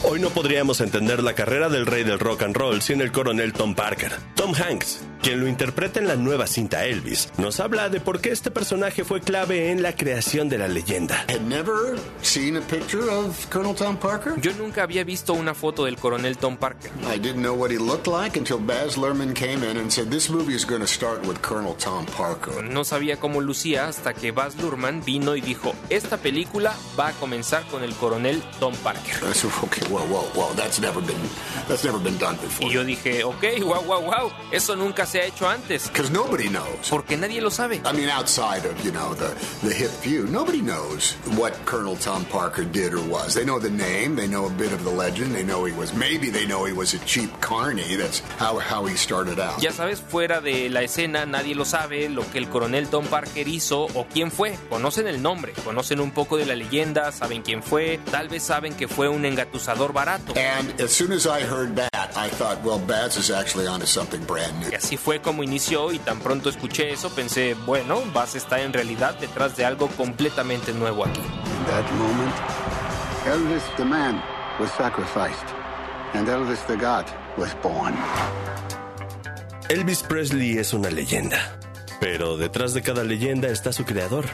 [0.03, 3.53] Hoy no podríamos entender la carrera del rey del rock and roll sin el coronel
[3.53, 4.13] Tom Parker.
[4.35, 8.31] Tom Hanks, quien lo interpreta en la nueva cinta Elvis, nos habla de por qué
[8.31, 11.27] este personaje fue clave en la creación de la leyenda.
[14.41, 16.91] Yo nunca había visto una foto del coronel Tom Parker.
[17.15, 20.31] I didn't know what he looked like until Baz Luhrmann came in and said this
[20.31, 22.65] movie is going to start with Colonel Tom Parker.
[22.65, 27.13] No sabía cómo lucía hasta que Baz Luhrmann vino y dijo, esta película va a
[27.13, 29.17] comenzar con el coronel Tom Parker.
[29.63, 31.21] Okay, wow, wow, wow, that's never been,
[31.69, 32.67] that's never been done before.
[32.67, 35.89] Y yo dije, ok, wow, wow, wow, eso nunca se ha hecho antes.
[35.89, 36.89] Because nobody knows.
[36.89, 37.81] Porque nadie lo sabe.
[37.85, 42.25] I mean, outside of, you know, the, the hip few, nobody knows what Colonel Tom
[42.27, 43.35] Parker did or was.
[43.35, 45.93] They know the name, they know a bit of the legend, they know he was,
[45.93, 49.61] maybe they know he was a cheap carny, that's how, how he started out.
[49.61, 53.49] Ya sabes, fuera de la escena, nadie lo sabe, lo que el coronel Tom Parker
[53.49, 54.57] hizo o quién fue.
[54.69, 58.75] Conocen el nombre, conocen un poco de la leyenda, saben quién fue, tal vez saben
[58.75, 60.35] que fue un engatusador barato.
[60.37, 64.25] And as soon as I heard that, I thought, well, Baz is actually onto something
[64.27, 64.71] brand new.
[64.71, 68.73] Y así fue como inició y tan pronto escuché eso pensé, bueno, Baz está en
[68.73, 71.21] realidad detrás de algo completamente nuevo aquí.
[71.21, 72.35] In that moment,
[73.27, 74.23] Elvis the man
[74.59, 75.47] was sacrificed,
[76.15, 77.07] and Elvis the God
[77.37, 77.95] was born.
[79.69, 81.59] Elvis Presley es una leyenda,
[82.01, 84.25] pero detrás de cada leyenda está su creador,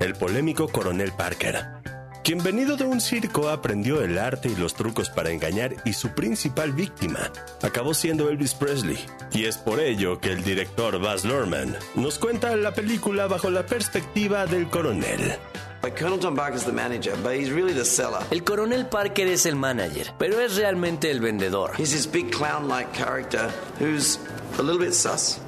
[0.00, 1.79] el polémico coronel Parker,
[2.22, 6.10] quien venido de un circo aprendió el arte y los trucos para engañar y su
[6.10, 7.30] principal víctima
[7.62, 8.98] acabó siendo Elvis Presley.
[9.32, 13.64] Y es por ello que el director Baz Luhrmann nos cuenta la película bajo la
[13.64, 15.38] perspectiva del coronel.
[18.30, 21.72] El coronel Parker es el manager, pero es realmente el vendedor.
[21.78, 24.18] He's this big clown-like character who's
[24.58, 25.40] a little bit sus.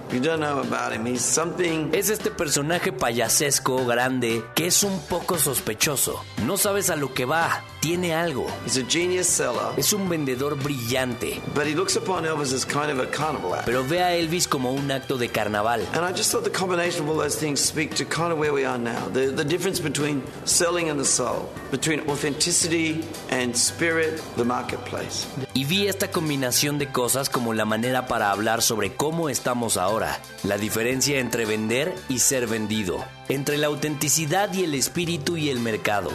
[1.93, 6.23] Es este personaje payasesco, grande, que es un poco sospechoso.
[6.45, 7.65] No sabes a lo que va.
[7.83, 8.47] Tiene algo.
[8.65, 9.75] He's a genius seller.
[9.77, 11.41] Es un vendedor brillante.
[11.53, 13.67] But he looks upon Elvis as kind of a carnival act.
[13.67, 15.81] Pero ve a Elvis como un acto de carnaval.
[15.93, 18.53] And I just thought the combination of all those things speak to kind of where
[18.53, 19.09] we are now.
[19.09, 25.27] The, the difference between selling and the soul, between authenticity and spirit, the marketplace.
[25.53, 30.21] Y vi esta combinación de cosas como la manera para hablar sobre cómo estamos ahora,
[30.45, 35.59] la diferencia entre vender y ser vendido, entre la autenticidad y el espíritu y el
[35.59, 36.11] mercado.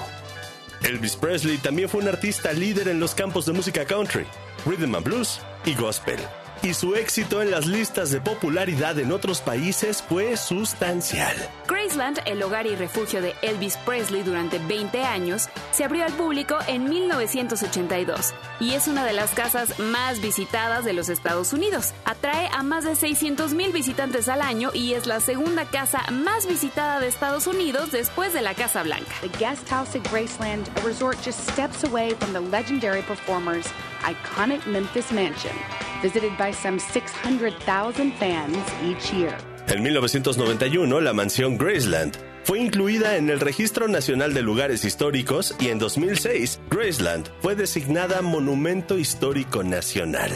[0.83, 4.25] Elvis Presley también fue un artista líder en los campos de música country,
[4.65, 6.19] rhythm and blues y gospel.
[6.63, 11.35] Y su éxito en las listas de popularidad en otros países fue sustancial.
[11.67, 16.57] Graceland, el hogar y refugio de Elvis Presley durante 20 años, se abrió al público
[16.67, 21.93] en 1982 y es una de las casas más visitadas de los Estados Unidos.
[22.05, 26.47] Atrae a más de 600 mil visitantes al año y es la segunda casa más
[26.47, 29.11] visitada de Estados Unidos después de la Casa Blanca.
[29.21, 33.67] The guest house at Graceland, a resort just steps away from the legendary performer's
[34.03, 35.55] iconic Memphis mansion,
[36.01, 39.35] visited by some 600,000 fans each year.
[39.67, 42.17] En 1991, la mansión Graceland
[42.47, 48.21] Fue incluida en el Registro Nacional de Lugares Históricos y en 2006 Graceland fue designada
[48.21, 50.31] Monumento Histórico Nacional.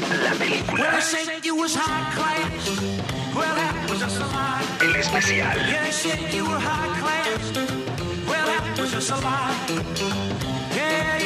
[0.00, 1.00] La película.
[4.80, 5.56] El especial.
[6.32, 7.52] You were hard cries
[8.26, 9.66] Well that I just survive
[10.74, 11.20] Can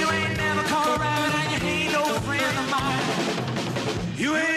[4.21, 4.56] you ain't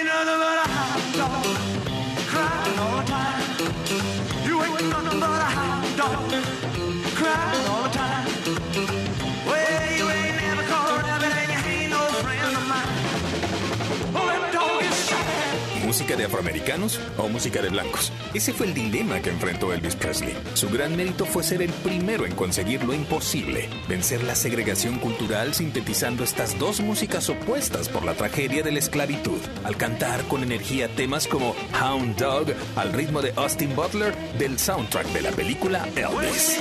[16.10, 18.12] ¿Música de afroamericanos o música de blancos?
[18.34, 20.36] Ese fue el dilema que enfrentó Elvis Presley.
[20.56, 25.54] Su gran mérito fue ser el primero en conseguir lo imposible, vencer la segregación cultural
[25.54, 30.88] sintetizando estas dos músicas opuestas por la tragedia de la esclavitud, al cantar con energía
[30.96, 36.58] temas como Hound Dog al ritmo de Austin Butler del soundtrack de la película Elvis.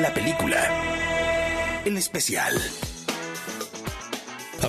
[0.00, 1.82] La película.
[1.84, 2.85] El especial.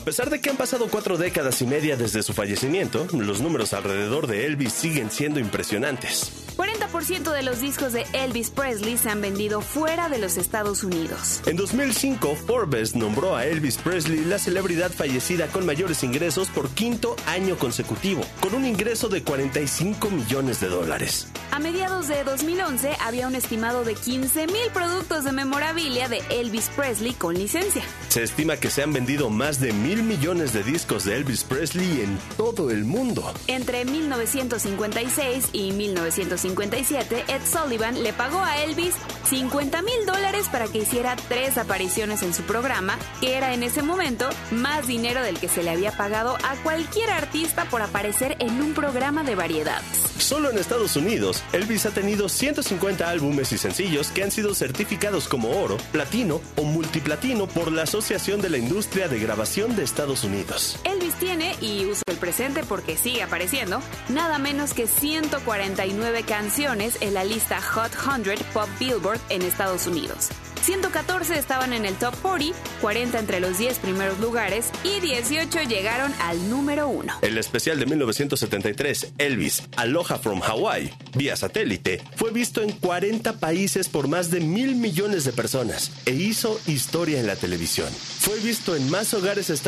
[0.07, 3.73] A pesar de que han pasado cuatro décadas y media desde su fallecimiento, los números
[3.73, 6.31] alrededor de Elvis siguen siendo impresionantes.
[6.55, 11.41] 40% de los discos de Elvis Presley se han vendido fuera de los Estados Unidos.
[11.45, 17.17] En 2005, Forbes nombró a Elvis Presley la celebridad fallecida con mayores ingresos por quinto
[17.25, 21.27] año consecutivo, con un ingreso de 45 millones de dólares.
[21.51, 26.69] A mediados de 2011 había un estimado de 15 mil productos de memorabilia de Elvis
[26.75, 27.83] Presley con licencia.
[28.07, 32.01] Se estima que se han vendido más de mil millones de discos de Elvis Presley
[32.01, 33.33] en todo el mundo.
[33.47, 38.95] Entre 1956 y 1957, Ed Sullivan le pagó a Elvis
[39.29, 43.81] 50 mil dólares para que hiciera tres apariciones en su programa, que era en ese
[43.81, 48.61] momento más dinero del que se le había pagado a cualquier artista por aparecer en
[48.61, 50.07] un programa de variedades.
[50.17, 55.27] Solo en Estados Unidos, Elvis ha tenido 150 álbumes y sencillos que han sido certificados
[55.27, 60.23] como oro, platino o multiplatino por la Asociación de la Industria de Grabación de Estados
[60.23, 60.79] Unidos.
[60.83, 67.13] Elvis tiene, y uso el presente porque sigue apareciendo, nada menos que 149 canciones en
[67.13, 70.29] la lista Hot 100 Pop Billboard en Estados Unidos.
[70.67, 76.11] 114 estaban en el top 40, 40 entre los 10 primeros lugares y 18 llegaron
[76.19, 77.19] al número 1.
[77.21, 83.87] El especial de 1973, Elvis, Aloha from Hawaii, vía satélite, fue visto en 40 países
[83.87, 87.87] por más de mil millones de personas e hizo historia en la televisión.
[88.19, 89.66] Fue visto en más hogares estadounidenses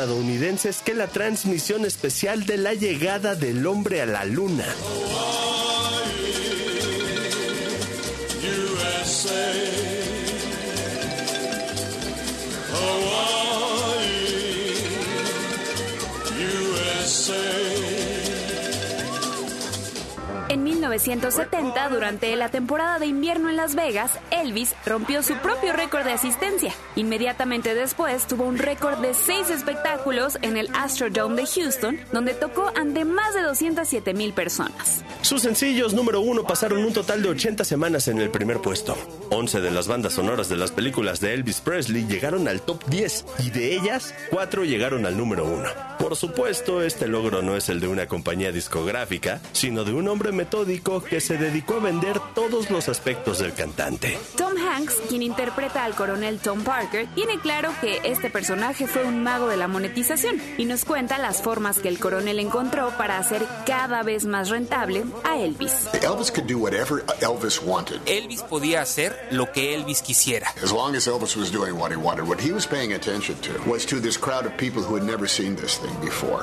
[0.86, 4.64] que la transmisión especial de la llegada del hombre a la luna.
[20.90, 26.14] 1970, durante la temporada de invierno en Las Vegas, Elvis rompió su propio récord de
[26.14, 26.74] asistencia.
[26.96, 32.72] Inmediatamente después tuvo un récord de seis espectáculos en el Astrodome de Houston, donde tocó
[32.76, 35.04] ante más de 207 mil personas.
[35.22, 38.98] Sus sencillos número uno pasaron un total de 80 semanas en el primer puesto.
[39.30, 43.26] 11 de las bandas sonoras de las películas de Elvis Presley llegaron al top 10
[43.46, 45.89] y de ellas, 4 llegaron al número uno.
[46.00, 50.32] Por supuesto, este logro no es el de una compañía discográfica, sino de un hombre
[50.32, 54.18] metódico que se dedicó a vender todos los aspectos del cantante.
[54.38, 59.22] Tom Hanks, quien interpreta al coronel Tom Parker, tiene claro que este personaje fue un
[59.24, 63.46] mago de la monetización y nos cuenta las formas que el coronel encontró para hacer
[63.66, 65.90] cada vez más rentable a Elvis.
[66.02, 68.00] Elvis could do whatever Elvis wanted.
[68.06, 70.48] Elvis podía hacer lo que Elvis quisiera.
[70.64, 73.52] As long as Elvis was doing what he wanted, what he was paying attention to
[73.70, 75.89] was to this crowd of people who had never seen this thing.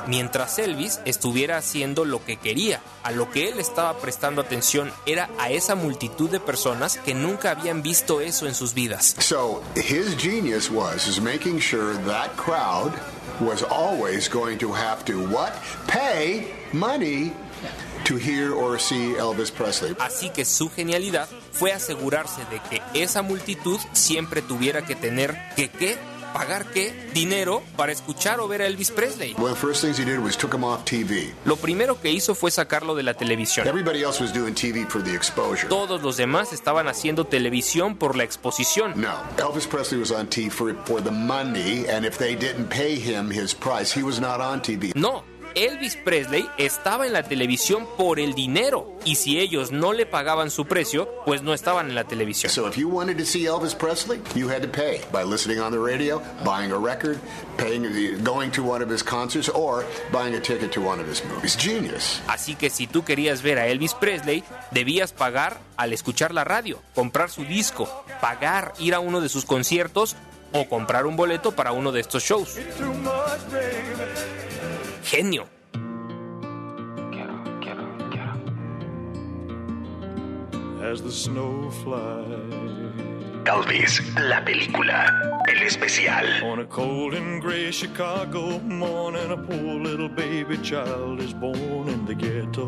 [0.07, 5.29] Mientras Elvis estuviera haciendo lo que quería, a lo que él estaba prestando atención era
[5.39, 9.15] a esa multitud de personas que nunca habían visto eso en sus vidas.
[9.19, 12.93] So his genius was is making sure that crowd
[13.39, 15.53] was always going to have to what?
[15.87, 17.31] Pay money
[18.05, 19.95] to hear or see Elvis Presley.
[19.99, 25.69] Así que su genialidad fue asegurarse de que esa multitud siempre tuviera que tener que
[25.69, 25.97] qué
[26.33, 29.35] pagar qué dinero para escuchar o ver a Elvis Presley.
[31.45, 33.67] Lo primero que hizo fue sacarlo de la televisión.
[33.67, 35.67] Everybody else was doing TV for the exposure.
[35.67, 38.93] Todos los demás estaban haciendo televisión por la exposición.
[38.95, 42.95] No, Elvis Presley was on TV for, for the money, and if they didn't pay
[42.95, 44.93] him his price, he was not on TV.
[44.95, 45.23] No,
[45.57, 50.51] Elvis Presley estaba en la televisión por el dinero y si ellos no le pagaban
[50.51, 52.51] su precio, pues no estaban en la televisión.
[52.51, 55.71] So if you wanted to see Elvis Presley, you had to pay by listening on
[55.71, 57.17] the radio, buying a record,
[57.57, 57.83] paying,
[58.23, 61.57] going to one of his concerts, or buying a ticket to one of his movies.
[61.57, 62.21] Genius.
[62.27, 66.79] Así que si tú querías ver a Elvis Presley, debías pagar al escuchar la radio,
[66.93, 67.89] comprar su disco,
[68.21, 70.15] pagar ir a uno de sus conciertos
[70.53, 72.57] o comprar un boleto para uno de estos shows.
[75.07, 75.47] Genio.
[80.81, 82.27] As the snow flies.
[83.45, 86.43] Elvis, la película, el especial.
[86.43, 92.05] On a cold and gray Chicago morning, a poor little baby child is born in
[92.05, 92.67] the ghetto.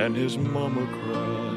[0.00, 1.53] And his mama cries.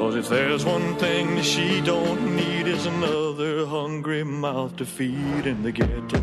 [0.00, 5.62] Cause if there's one thing she don't need is another hungry mouth to feed in
[5.62, 6.20] the ghetto.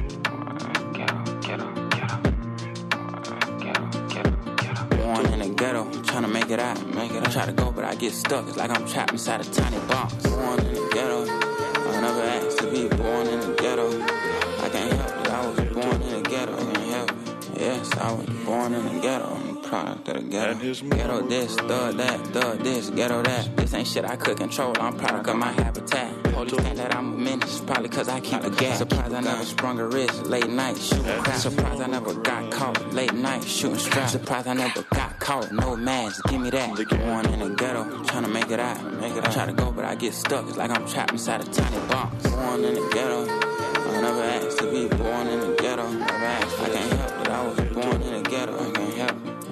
[4.97, 7.31] Born in the ghetto, trying to make it out, make it out.
[7.31, 8.47] Try to go, but I get stuck.
[8.47, 10.15] It's like I'm trapped inside a tiny box.
[10.25, 13.91] Born in the ghetto, I never asked to be born in the ghetto.
[14.01, 16.55] I can't help it, I was born in the ghetto.
[16.57, 17.59] I can't help it.
[17.61, 19.36] Yes, I was born in the ghetto.
[19.67, 20.73] Product of the ghetto.
[20.95, 23.57] Ghetto this, thug that, thug this, ghetto that.
[23.57, 24.73] This ain't shit I could control.
[24.79, 26.23] I'm product of my habitat.
[26.23, 28.77] Police think that I'm a menace, probably cause I keep a gas.
[28.77, 31.35] Surprised I never sprung a wrist, late night shooting crap.
[31.35, 34.13] Surprised I never got caught, late night shooting straps.
[34.13, 36.69] Surprised I never got caught, no mask, give me that.
[36.89, 39.33] Born in the ghetto, trying to make it out, make it out.
[39.33, 40.47] Try to go, but I get stuck.
[40.47, 42.25] It's like I'm trapped inside a tiny box.
[42.29, 45.87] Born in the ghetto, I never asked to be born in the ghetto.
[45.87, 48.76] I can't help it, I was born in the ghetto.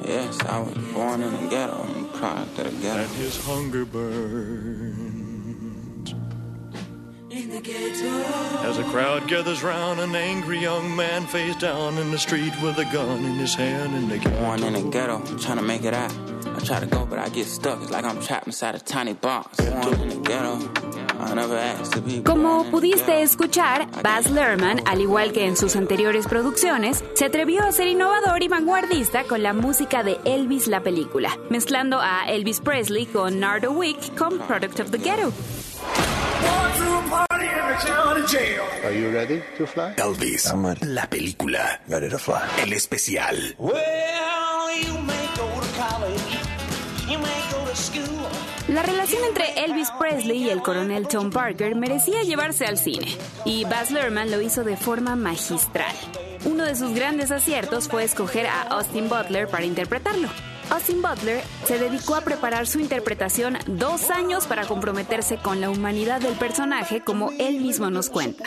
[0.08, 1.82] Yes, I was born in the ghetto.
[1.82, 3.02] I'm a product of the ghetto.
[3.02, 5.26] And his hunger burns.
[7.32, 12.78] As a crowd gathers round, an angry young man face down in the street with
[12.78, 14.40] a gun in his hand in the ghetto.
[14.40, 16.14] Born in the ghetto, trying to make it out.
[16.46, 17.82] I try to go, but I get stuck.
[17.82, 19.58] It's like I'm trapped inside a tiny box.
[19.58, 20.85] Born in the ghetto.
[21.20, 25.76] I never asked to be Como pudiste escuchar, Baz Luhrmann, al igual que en sus
[25.76, 30.82] anteriores producciones, se atrevió a ser innovador y vanguardista con la música de Elvis la
[30.82, 35.32] película, mezclando a Elvis Presley con Nardo Wick con Product of the Ghetto.
[38.84, 39.94] Are you ready to fly?
[39.98, 42.42] Elvis, la película, Ready to fly.
[42.62, 43.36] el especial.
[43.58, 43.74] Well,
[44.82, 46.35] you may go to college,
[48.68, 53.64] La relación entre Elvis Presley y el coronel Tom Parker merecía llevarse al cine, y
[53.66, 55.96] Baz Luhrmann lo hizo de forma magistral.
[56.46, 60.30] Uno de sus grandes aciertos fue escoger a Austin Butler para interpretarlo.
[60.72, 66.22] Austin Butler se dedicó a preparar su interpretación dos años para comprometerse con la humanidad
[66.22, 68.46] del personaje, como él mismo nos cuenta.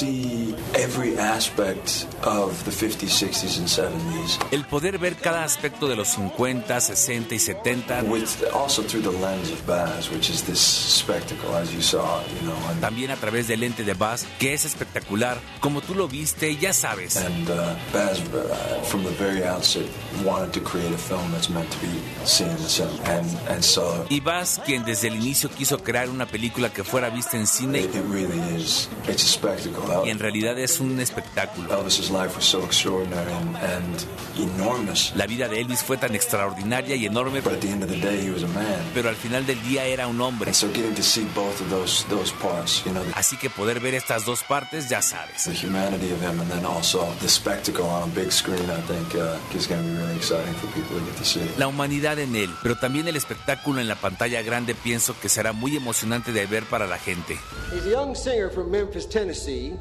[0.00, 4.38] Getting to see every aspect of the 50s, 60s, and 70s.
[4.50, 8.02] El poder ver cada aspecto de los 50, 60 y 70.
[8.04, 12.46] With also through the lens of Baz, which is this spectacle, as you saw, you
[12.46, 12.56] know.
[12.70, 15.38] And, También a través del lente de Buzz, que es espectacular.
[15.60, 17.16] Como tú lo viste, ya sabes.
[17.16, 19.86] and uh, Baz, uh, from the very outset,
[20.24, 23.02] wanted to create a film that's meant to be seen in the cinema.
[23.04, 27.10] And, and so Y Buzz, quien desde el inicio quiso crear una película que fuera
[27.10, 28.88] vista en cine, it, it really is.
[29.08, 29.89] It's a spectacle.
[30.04, 31.72] Y en realidad es un espectáculo.
[31.72, 34.06] Elvis's life was so extraordinary and, and
[34.38, 35.12] enormous.
[35.16, 37.96] La vida de Elvis fue tan extraordinaria y enorme, But at the end of the
[38.00, 38.78] day, he was a man.
[38.94, 40.48] pero al final del día era un hombre.
[40.50, 43.50] And so getting to see both of those those parts, you know, the, Así que
[43.50, 45.44] poder ver estas dos partes, ya sabes.
[45.44, 49.14] the humanity of him, and then also the spectacle on a big screen, I think
[49.14, 51.40] uh, is going to be really exciting for people to get to see.
[51.58, 55.52] La humanidad en él, pero también el espectáculo en la pantalla grande pienso que será
[55.52, 57.38] muy emocionante de ver para la gente.
[57.72, 59.74] He's a young singer from Memphis, Tennessee.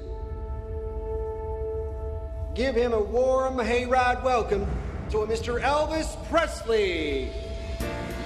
[2.59, 4.65] Give him a warm hayride welcome
[5.11, 5.61] to Mr.
[5.63, 7.31] Elvis Presley.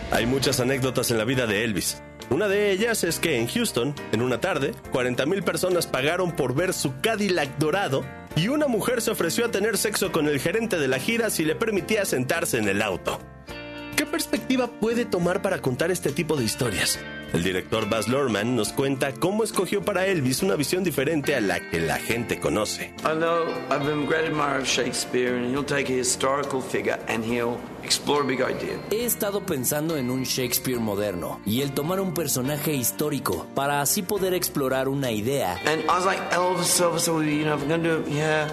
[0.09, 2.01] Hay muchas anécdotas en la vida de Elvis.
[2.31, 6.73] Una de ellas es que en Houston, en una tarde, 40.000 personas pagaron por ver
[6.73, 8.03] su Cadillac dorado
[8.35, 11.45] y una mujer se ofreció a tener sexo con el gerente de la gira si
[11.45, 13.19] le permitía sentarse en el auto.
[13.95, 16.97] ¿Qué perspectiva puede tomar para contar este tipo de historias?
[17.33, 21.59] El director Baz Luhrmann nos cuenta cómo escogió para Elvis una visión diferente a la
[21.71, 22.93] que la gente conoce.
[23.03, 26.99] I know I've been a great admirer of Shakespeare, and he'll take a historical figure
[27.07, 28.77] and he'll explore a big idea.
[28.91, 34.03] He estado pensando en un Shakespeare moderno y el tomar un personaje histórico para así
[34.03, 35.57] poder explorar una idea.
[35.65, 38.47] And I was like, Elvis, Elvis, you know, if I'm going to do it, yeah.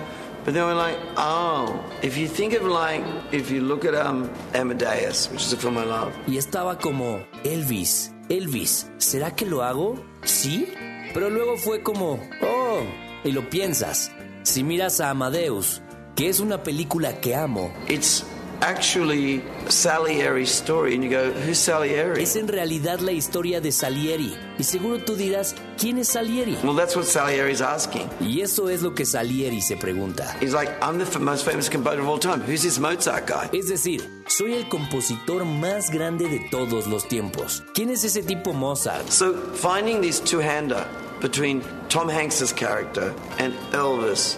[0.47, 4.31] But then we're like, oh, if you think of like, if you look at um,
[4.55, 6.15] Amadeus, which is a film I love.
[6.27, 9.97] Y estaba como, Elvis, Elvis, ¿será que lo hago?
[10.23, 10.73] ¿Sí?
[11.13, 12.81] Pero luego fue como, oh,
[13.25, 14.13] y lo piensas.
[14.45, 15.83] Si miras a Amadeus,
[16.15, 17.75] que es una película que amo.
[17.89, 18.25] It's
[18.61, 22.23] actually Salieri's story, and you go, who's Salieri?
[22.23, 24.35] Es en realidad la historia de Salieri.
[24.59, 26.59] Y seguro tú dirás, ¿quién es Salieri?
[26.63, 28.09] Well, that's what Salieri's asking.
[28.21, 30.37] Y eso es lo que Salieri se pregunta.
[30.41, 32.41] He's like, I'm the most famous composer of all time.
[32.41, 33.49] Who's this Mozart guy?
[33.53, 37.63] Es decir, soy el compositor más grande de todos los tiempos.
[37.75, 39.09] ¿Quién es ese tipo Mozart?
[39.09, 40.87] So finding this two-hander
[41.21, 44.37] between Tom Hanks's character and Elvis?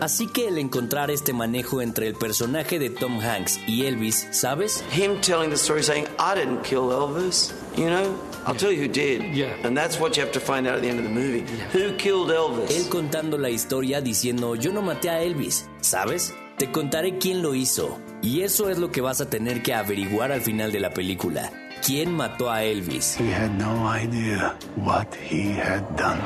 [0.00, 4.84] Así que el encontrar este manejo entre el personaje de Tom Hanks y Elvis, ¿sabes?
[4.92, 8.14] Him telling the story saying, I didn't kill Elvis, you know?
[8.46, 9.34] I'll tell you who did.
[9.34, 9.54] Yeah.
[9.64, 11.44] And that's what you have to find out at the end of the movie.
[11.72, 12.70] Who killed Elvis?
[12.70, 16.34] Él contando la historia diciendo, yo no maté a Elvis, ¿sabes?
[16.58, 17.98] Te contaré quién lo hizo.
[18.22, 21.50] Y eso es lo que vas a tener que averiguar al final de la película.
[21.84, 23.18] ¿Quién mató a Elvis?
[23.18, 26.20] He had no idea what he had done.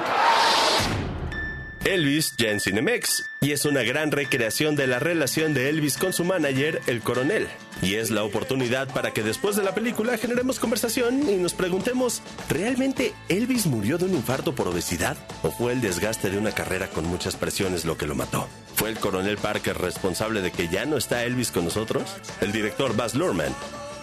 [1.85, 6.13] Elvis ya en Cinemex, y es una gran recreación de la relación de Elvis con
[6.13, 7.49] su manager, el coronel.
[7.83, 12.23] Y es la oportunidad para que después de la película generemos conversación y nos preguntemos,
[12.49, 15.17] ¿realmente Elvis murió de un infarto por obesidad?
[15.43, 18.49] ¿O fue el desgaste de una carrera con muchas presiones lo que lo mató?
[18.77, 22.05] ¿Fue el coronel Parker responsable de que ya no está Elvis con nosotros?
[22.41, 23.53] El director Baz Luhrmann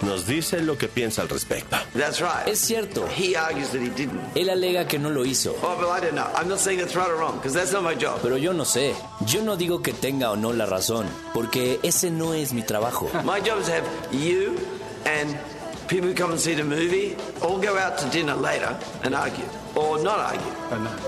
[0.02, 1.78] nos dice lo que piensa al respecto.
[1.94, 2.48] That's right.
[2.48, 3.08] Es cierto.
[3.08, 4.20] He argues that he didn't.
[4.36, 5.56] Él alega que no lo hizo.
[5.62, 6.28] Oh, but I don't know.
[6.36, 8.20] I'm not saying that's right or wrong, because that's not my job.
[8.22, 8.94] Pero yo no sé.
[9.26, 13.10] Yo no digo que tenga o no la razón, porque ese no es mi trabajo.
[13.24, 14.58] My job is to have you
[15.06, 15.36] and
[15.90, 19.46] people who come and see the movie all go out to dinner later and argue.
[19.76, 20.54] Or not argue.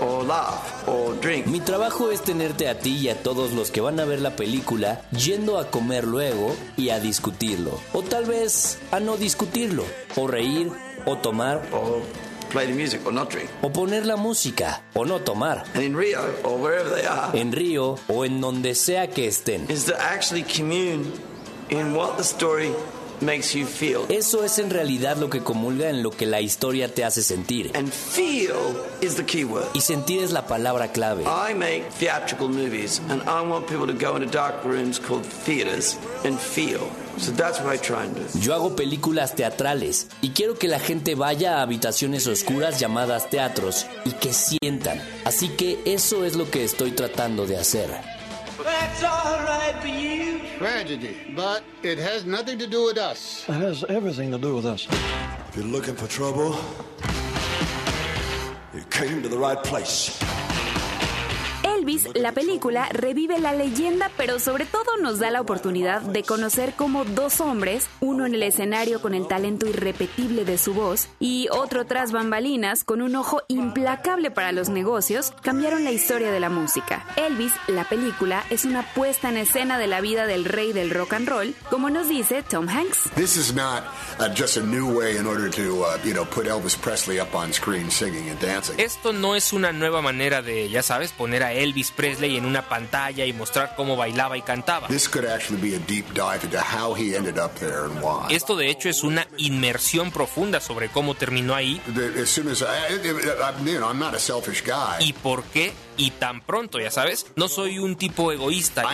[0.00, 0.86] Or laugh.
[0.88, 1.46] Or drink.
[1.46, 4.34] Mi trabajo es tenerte a ti y a todos los que van a ver la
[4.36, 7.78] película yendo a comer luego y a discutirlo.
[7.92, 9.84] O tal vez a no discutirlo.
[10.16, 10.70] O reír,
[11.06, 11.62] o tomar.
[11.72, 12.02] Or
[12.50, 13.48] play the music or not drink.
[13.62, 15.64] O poner la música, o no tomar.
[15.74, 19.70] And in Rio, or wherever they are, En Río o en donde sea que estén.
[19.70, 21.12] is to actually commune
[21.70, 22.70] in what the story
[23.22, 24.04] makes you feel.
[24.08, 27.70] Eso es en realidad lo que comulga en lo que la historia te hace sentir.
[27.74, 28.56] And feel
[29.00, 29.66] is the key word.
[29.74, 31.24] Y sentir es la palabra clave.
[31.24, 35.96] I make theatrical movies, and I want people to go into dark rooms called theaters
[36.24, 36.80] and feel.
[37.18, 38.38] So that's what I try and do.
[38.40, 43.86] Yo hago películas teatrales y quiero que la gente vaya a habitaciones oscuras llamadas teatros
[44.04, 45.00] y que sientan.
[45.24, 47.90] Así que eso es lo que estoy tratando de hacer.
[48.64, 50.40] That's all right for you.
[50.58, 53.44] Tragedy, but it has nothing to do with us.
[53.48, 54.86] It has everything to do with us.
[55.48, 56.56] If you're looking for trouble,
[58.74, 60.18] you came to the right place.
[61.82, 66.74] Elvis, la película, revive la leyenda, pero sobre todo nos da la oportunidad de conocer
[66.76, 71.48] cómo dos hombres, uno en el escenario con el talento irrepetible de su voz y
[71.50, 76.50] otro tras bambalinas con un ojo implacable para los negocios, cambiaron la historia de la
[76.50, 77.04] música.
[77.16, 81.14] Elvis, la película, es una puesta en escena de la vida del rey del rock
[81.14, 83.10] and roll, como nos dice Tom Hanks.
[83.16, 83.82] This is not
[84.20, 87.34] uh, just a new way in order to, uh, you know, put Elvis Presley up
[87.34, 88.78] on screen singing and dancing.
[88.78, 92.68] Esto no es una nueva manera de, ya sabes, poner a Elvis Presley en una
[92.68, 94.88] pantalla y mostrar cómo bailaba y cantaba.
[98.30, 101.80] Esto de hecho es una inmersión profunda sobre cómo terminó ahí.
[105.00, 107.26] Y por qué y tan pronto, ya sabes.
[107.36, 108.84] No soy un tipo egoísta.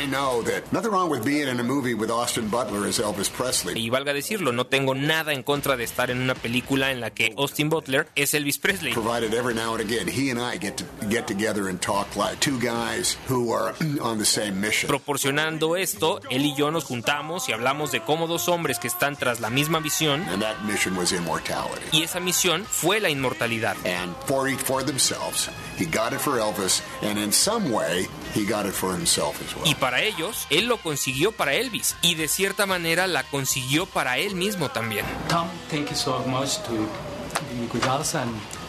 [3.74, 7.10] Y valga decirlo, no tengo nada en contra de estar en una película en la
[7.10, 8.92] que Austin Butler es Elvis Presley.
[8.92, 12.38] Provided every now and again he and I get to get together and talk like
[12.40, 14.88] two guys who are on the same mission.
[14.88, 19.16] Proporcionando esto, él y yo nos juntamos y hablamos de cómo dos hombres que están
[19.16, 21.84] tras la misma visión And that mission was immortality.
[21.92, 23.76] y esa misión fue la inmortalidad.
[23.86, 28.44] And for each for themselves, he got it for Elvis, and in some way, he
[28.44, 29.66] got it for himself as well.
[29.66, 34.18] Y para ellos, él lo consiguió para Elvis y de cierta manera la consiguió para
[34.18, 35.04] él mismo también.
[35.28, 36.88] Tom, thank you so much to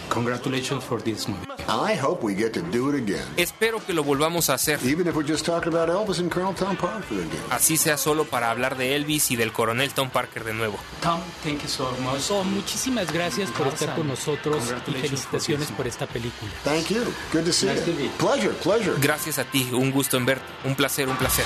[0.09, 1.45] Congratulations for this movie.
[1.67, 3.23] I hope we get to do it again.
[3.37, 4.79] Espero que lo volvamos a hacer.
[4.83, 7.29] Even if we're just talking about Elvis and Colonel Tom Parker again.
[7.51, 10.77] Así sea solo para hablar de Elvis y del coronel Tom Parker de nuevo.
[11.01, 12.29] Tom, thank you so much.
[12.31, 16.51] Oh, muchísimas gracias por estar con nosotros y felicitaciones for por esta película.
[16.63, 17.03] Thank you.
[17.31, 18.05] Good to see Nice to you.
[18.05, 18.09] you.
[18.17, 18.95] Pleasure, pleasure.
[18.99, 20.43] Gracias a ti, un gusto en verte.
[20.65, 21.45] Un placer, un placer.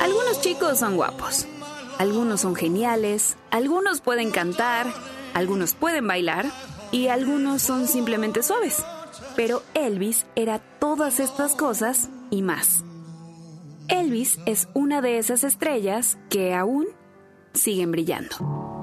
[0.00, 1.46] Algunos chicos son guapos,
[1.98, 4.86] algunos son geniales, algunos pueden cantar,
[5.34, 6.46] algunos pueden bailar
[6.92, 8.84] y algunos son simplemente suaves.
[9.36, 12.84] Pero Elvis era todas estas cosas y más.
[13.88, 16.86] Elvis es una de esas estrellas que aún
[17.54, 18.77] siguen brillando.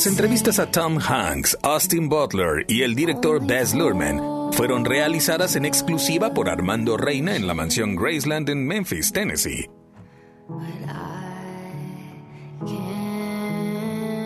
[0.00, 5.66] Las entrevistas a Tom Hanks, Austin Butler y el director Baz Luhrmann fueron realizadas en
[5.66, 9.68] exclusiva por Armando Reina en la mansión Graceland en Memphis, Tennessee.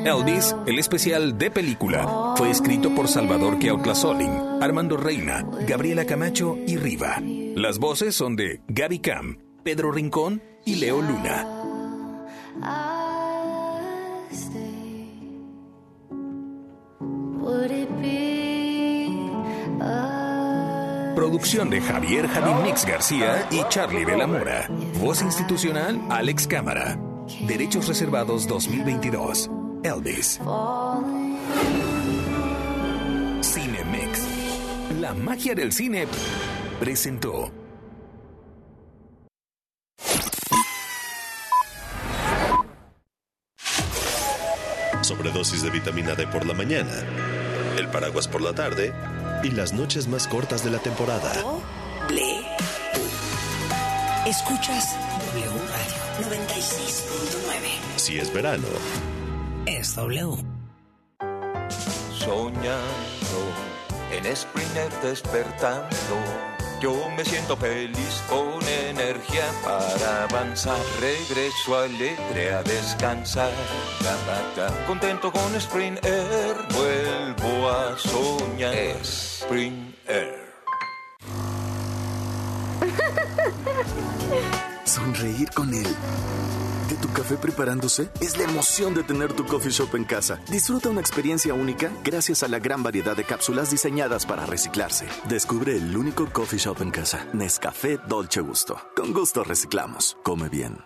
[0.05, 3.59] Elvis, el especial de película, fue escrito por Salvador
[3.97, 7.21] Solin, Armando Reina, Gabriela Camacho y Riva.
[7.21, 12.94] Las voces son de Gaby Cam, Pedro Rincón y Leo Luna.
[21.15, 24.69] Producción de Javier Javimix García y Charlie de la Mora.
[25.01, 26.99] Voz institucional Alex Cámara.
[27.47, 29.49] Derechos reservados 2022.
[29.85, 30.41] Elvis.
[33.43, 34.27] Cinemex.
[35.01, 36.09] La magia del cine
[36.81, 37.53] presentó.
[45.03, 46.91] Sobredosis de vitamina D por la mañana,
[47.79, 48.93] el paraguas por la tarde
[49.45, 51.31] y las noches más cortas de la temporada.
[52.09, 52.47] Ble.
[54.27, 54.97] Escuchas
[55.35, 57.97] W Radio 96.9.
[57.97, 58.67] Si es verano,
[59.67, 60.43] Es W.
[62.19, 63.41] Soñando
[64.13, 65.95] en Springer despertando.
[66.81, 70.81] Yo me siento feliz con energía para avanzar.
[71.01, 73.53] Regreso alegre a descansar.
[74.87, 76.57] Contento con Spring Air.
[77.45, 78.75] Vuelvo a soñar.
[79.03, 80.45] Spring Air.
[84.85, 85.87] Sonreír con él.
[86.89, 88.09] ¿De tu café preparándose?
[88.21, 90.41] Es la emoción de tener tu coffee shop en casa.
[90.51, 95.07] Disfruta una experiencia única gracias a la gran variedad de cápsulas diseñadas para reciclarse.
[95.29, 97.27] Descubre el único coffee shop en casa.
[97.35, 98.79] Nescafé Dolce Gusto.
[98.97, 100.17] Con gusto reciclamos.
[100.23, 100.79] Come bien.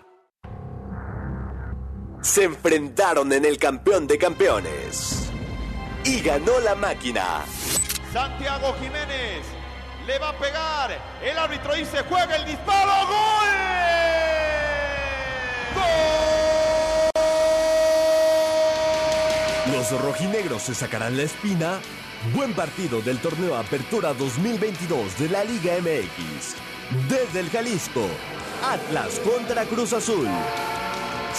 [2.20, 5.27] Se enfrentaron en el campeón de campeones.
[6.04, 7.44] Y ganó la máquina.
[8.12, 9.44] Santiago Jiménez
[10.06, 10.98] le va a pegar.
[11.22, 13.06] El árbitro dice juega el disparo.
[13.06, 13.68] ¡Gol!
[19.72, 21.80] Los rojinegros se sacarán la espina.
[22.34, 26.56] Buen partido del torneo Apertura 2022 de la Liga MX.
[27.08, 28.08] Desde el Jalisco,
[28.64, 30.26] Atlas contra Cruz Azul.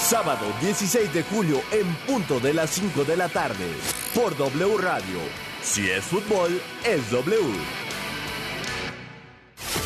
[0.08, 3.68] Sábado 16 de julio en punto de las 5 de la tarde.
[4.16, 5.20] Por W Radio.
[5.62, 7.89] Si es fútbol, es W.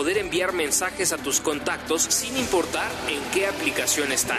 [0.00, 4.38] poder enviar mensajes a tus contactos sin importar en qué aplicación están.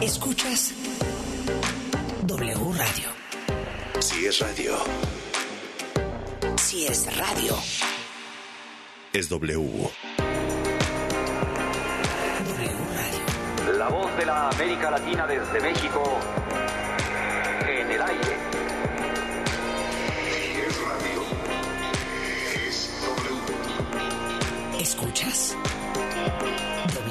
[0.00, 0.72] Escuchas
[2.22, 3.08] W Radio.
[4.00, 4.76] Si es radio,
[6.56, 7.56] Si es radio,
[9.12, 9.90] Es W.
[13.76, 16.02] La voz de la América Latina desde México
[17.66, 18.36] en el aire.
[20.66, 21.22] Es radio.
[22.66, 24.82] Es W.
[24.82, 25.56] escuchas
[26.94, 27.07] W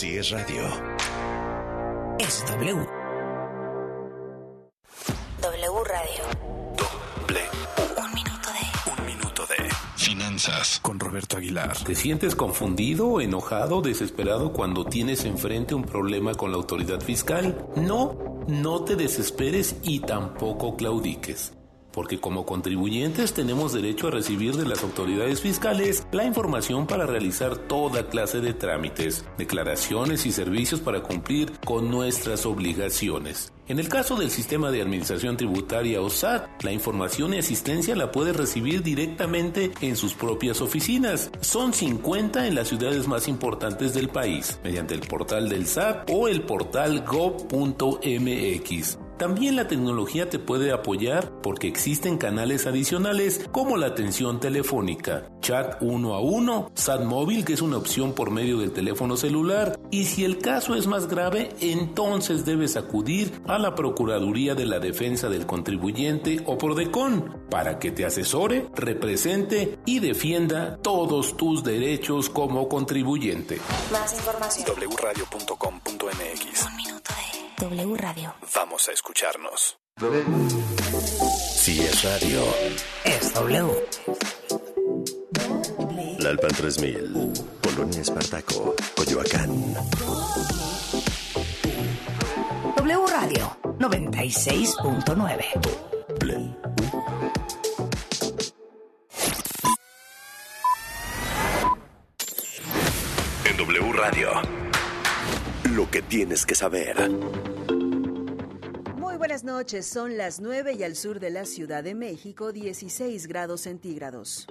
[0.00, 0.62] Si es radio.
[2.18, 2.86] Es W.
[5.42, 6.24] W Radio.
[7.98, 8.90] Un minuto de.
[8.98, 9.56] Un minuto de
[9.96, 11.76] finanzas con Roberto Aguilar.
[11.84, 17.66] ¿Te sientes confundido, enojado, desesperado cuando tienes enfrente un problema con la autoridad fiscal?
[17.76, 21.52] No, no te desesperes y tampoco claudiques.
[21.92, 27.56] Porque como contribuyentes tenemos derecho a recibir de las autoridades fiscales la información para realizar
[27.56, 33.52] toda clase de trámites, declaraciones y servicios para cumplir con nuestras obligaciones.
[33.70, 38.10] En el caso del sistema de administración tributaria o SAT, la información y asistencia la
[38.10, 41.30] puedes recibir directamente en sus propias oficinas.
[41.40, 46.26] Son 50 en las ciudades más importantes del país, mediante el portal del SAT o
[46.26, 48.98] el portal go.mx.
[49.20, 55.76] También la tecnología te puede apoyar porque existen canales adicionales como la atención telefónica, chat
[55.82, 60.06] uno a uno, SAT móvil que es una opción por medio del teléfono celular y
[60.06, 65.28] si el caso es más grave entonces debes acudir a la Procuraduría de la Defensa
[65.28, 72.70] del Contribuyente o Prodecon para que te asesore, represente y defienda todos tus derechos como
[72.70, 73.58] contribuyente.
[73.92, 74.66] Más información.
[74.98, 75.60] wradio.com.mx
[77.60, 78.34] W Radio.
[78.54, 79.78] Vamos a escucharnos.
[81.54, 82.42] Si es radio.
[83.04, 83.86] Es W.
[86.20, 87.34] La Alpan 3000.
[87.60, 88.74] Polonia Espartaco.
[88.96, 89.74] Coyoacán.
[92.76, 95.44] W Radio 96.9.
[103.44, 104.59] en W Radio.
[105.80, 107.08] Lo que tienes que saber.
[108.98, 113.26] Muy buenas noches, son las 9 y al sur de la Ciudad de México 16
[113.26, 114.46] grados centígrados.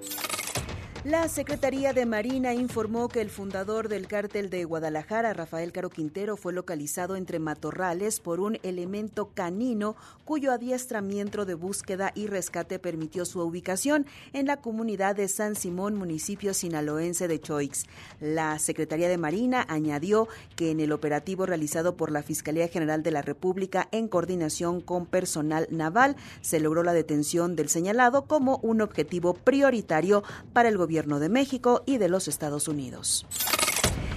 [1.05, 6.35] La Secretaría de Marina informó que el fundador del cártel de Guadalajara, Rafael Caro Quintero,
[6.35, 9.95] fue localizado entre matorrales por un elemento canino
[10.25, 15.95] cuyo adiestramiento de búsqueda y rescate permitió su ubicación en la comunidad de San Simón,
[15.95, 17.85] municipio sinaloense de Choix.
[18.19, 20.27] La Secretaría de Marina añadió
[20.57, 25.05] que en el operativo realizado por la Fiscalía General de la República en coordinación con
[25.05, 31.21] personal naval se logró la detención del señalado como un objetivo prioritario para el gobierno
[31.21, 33.25] de México y de los Estados Unidos.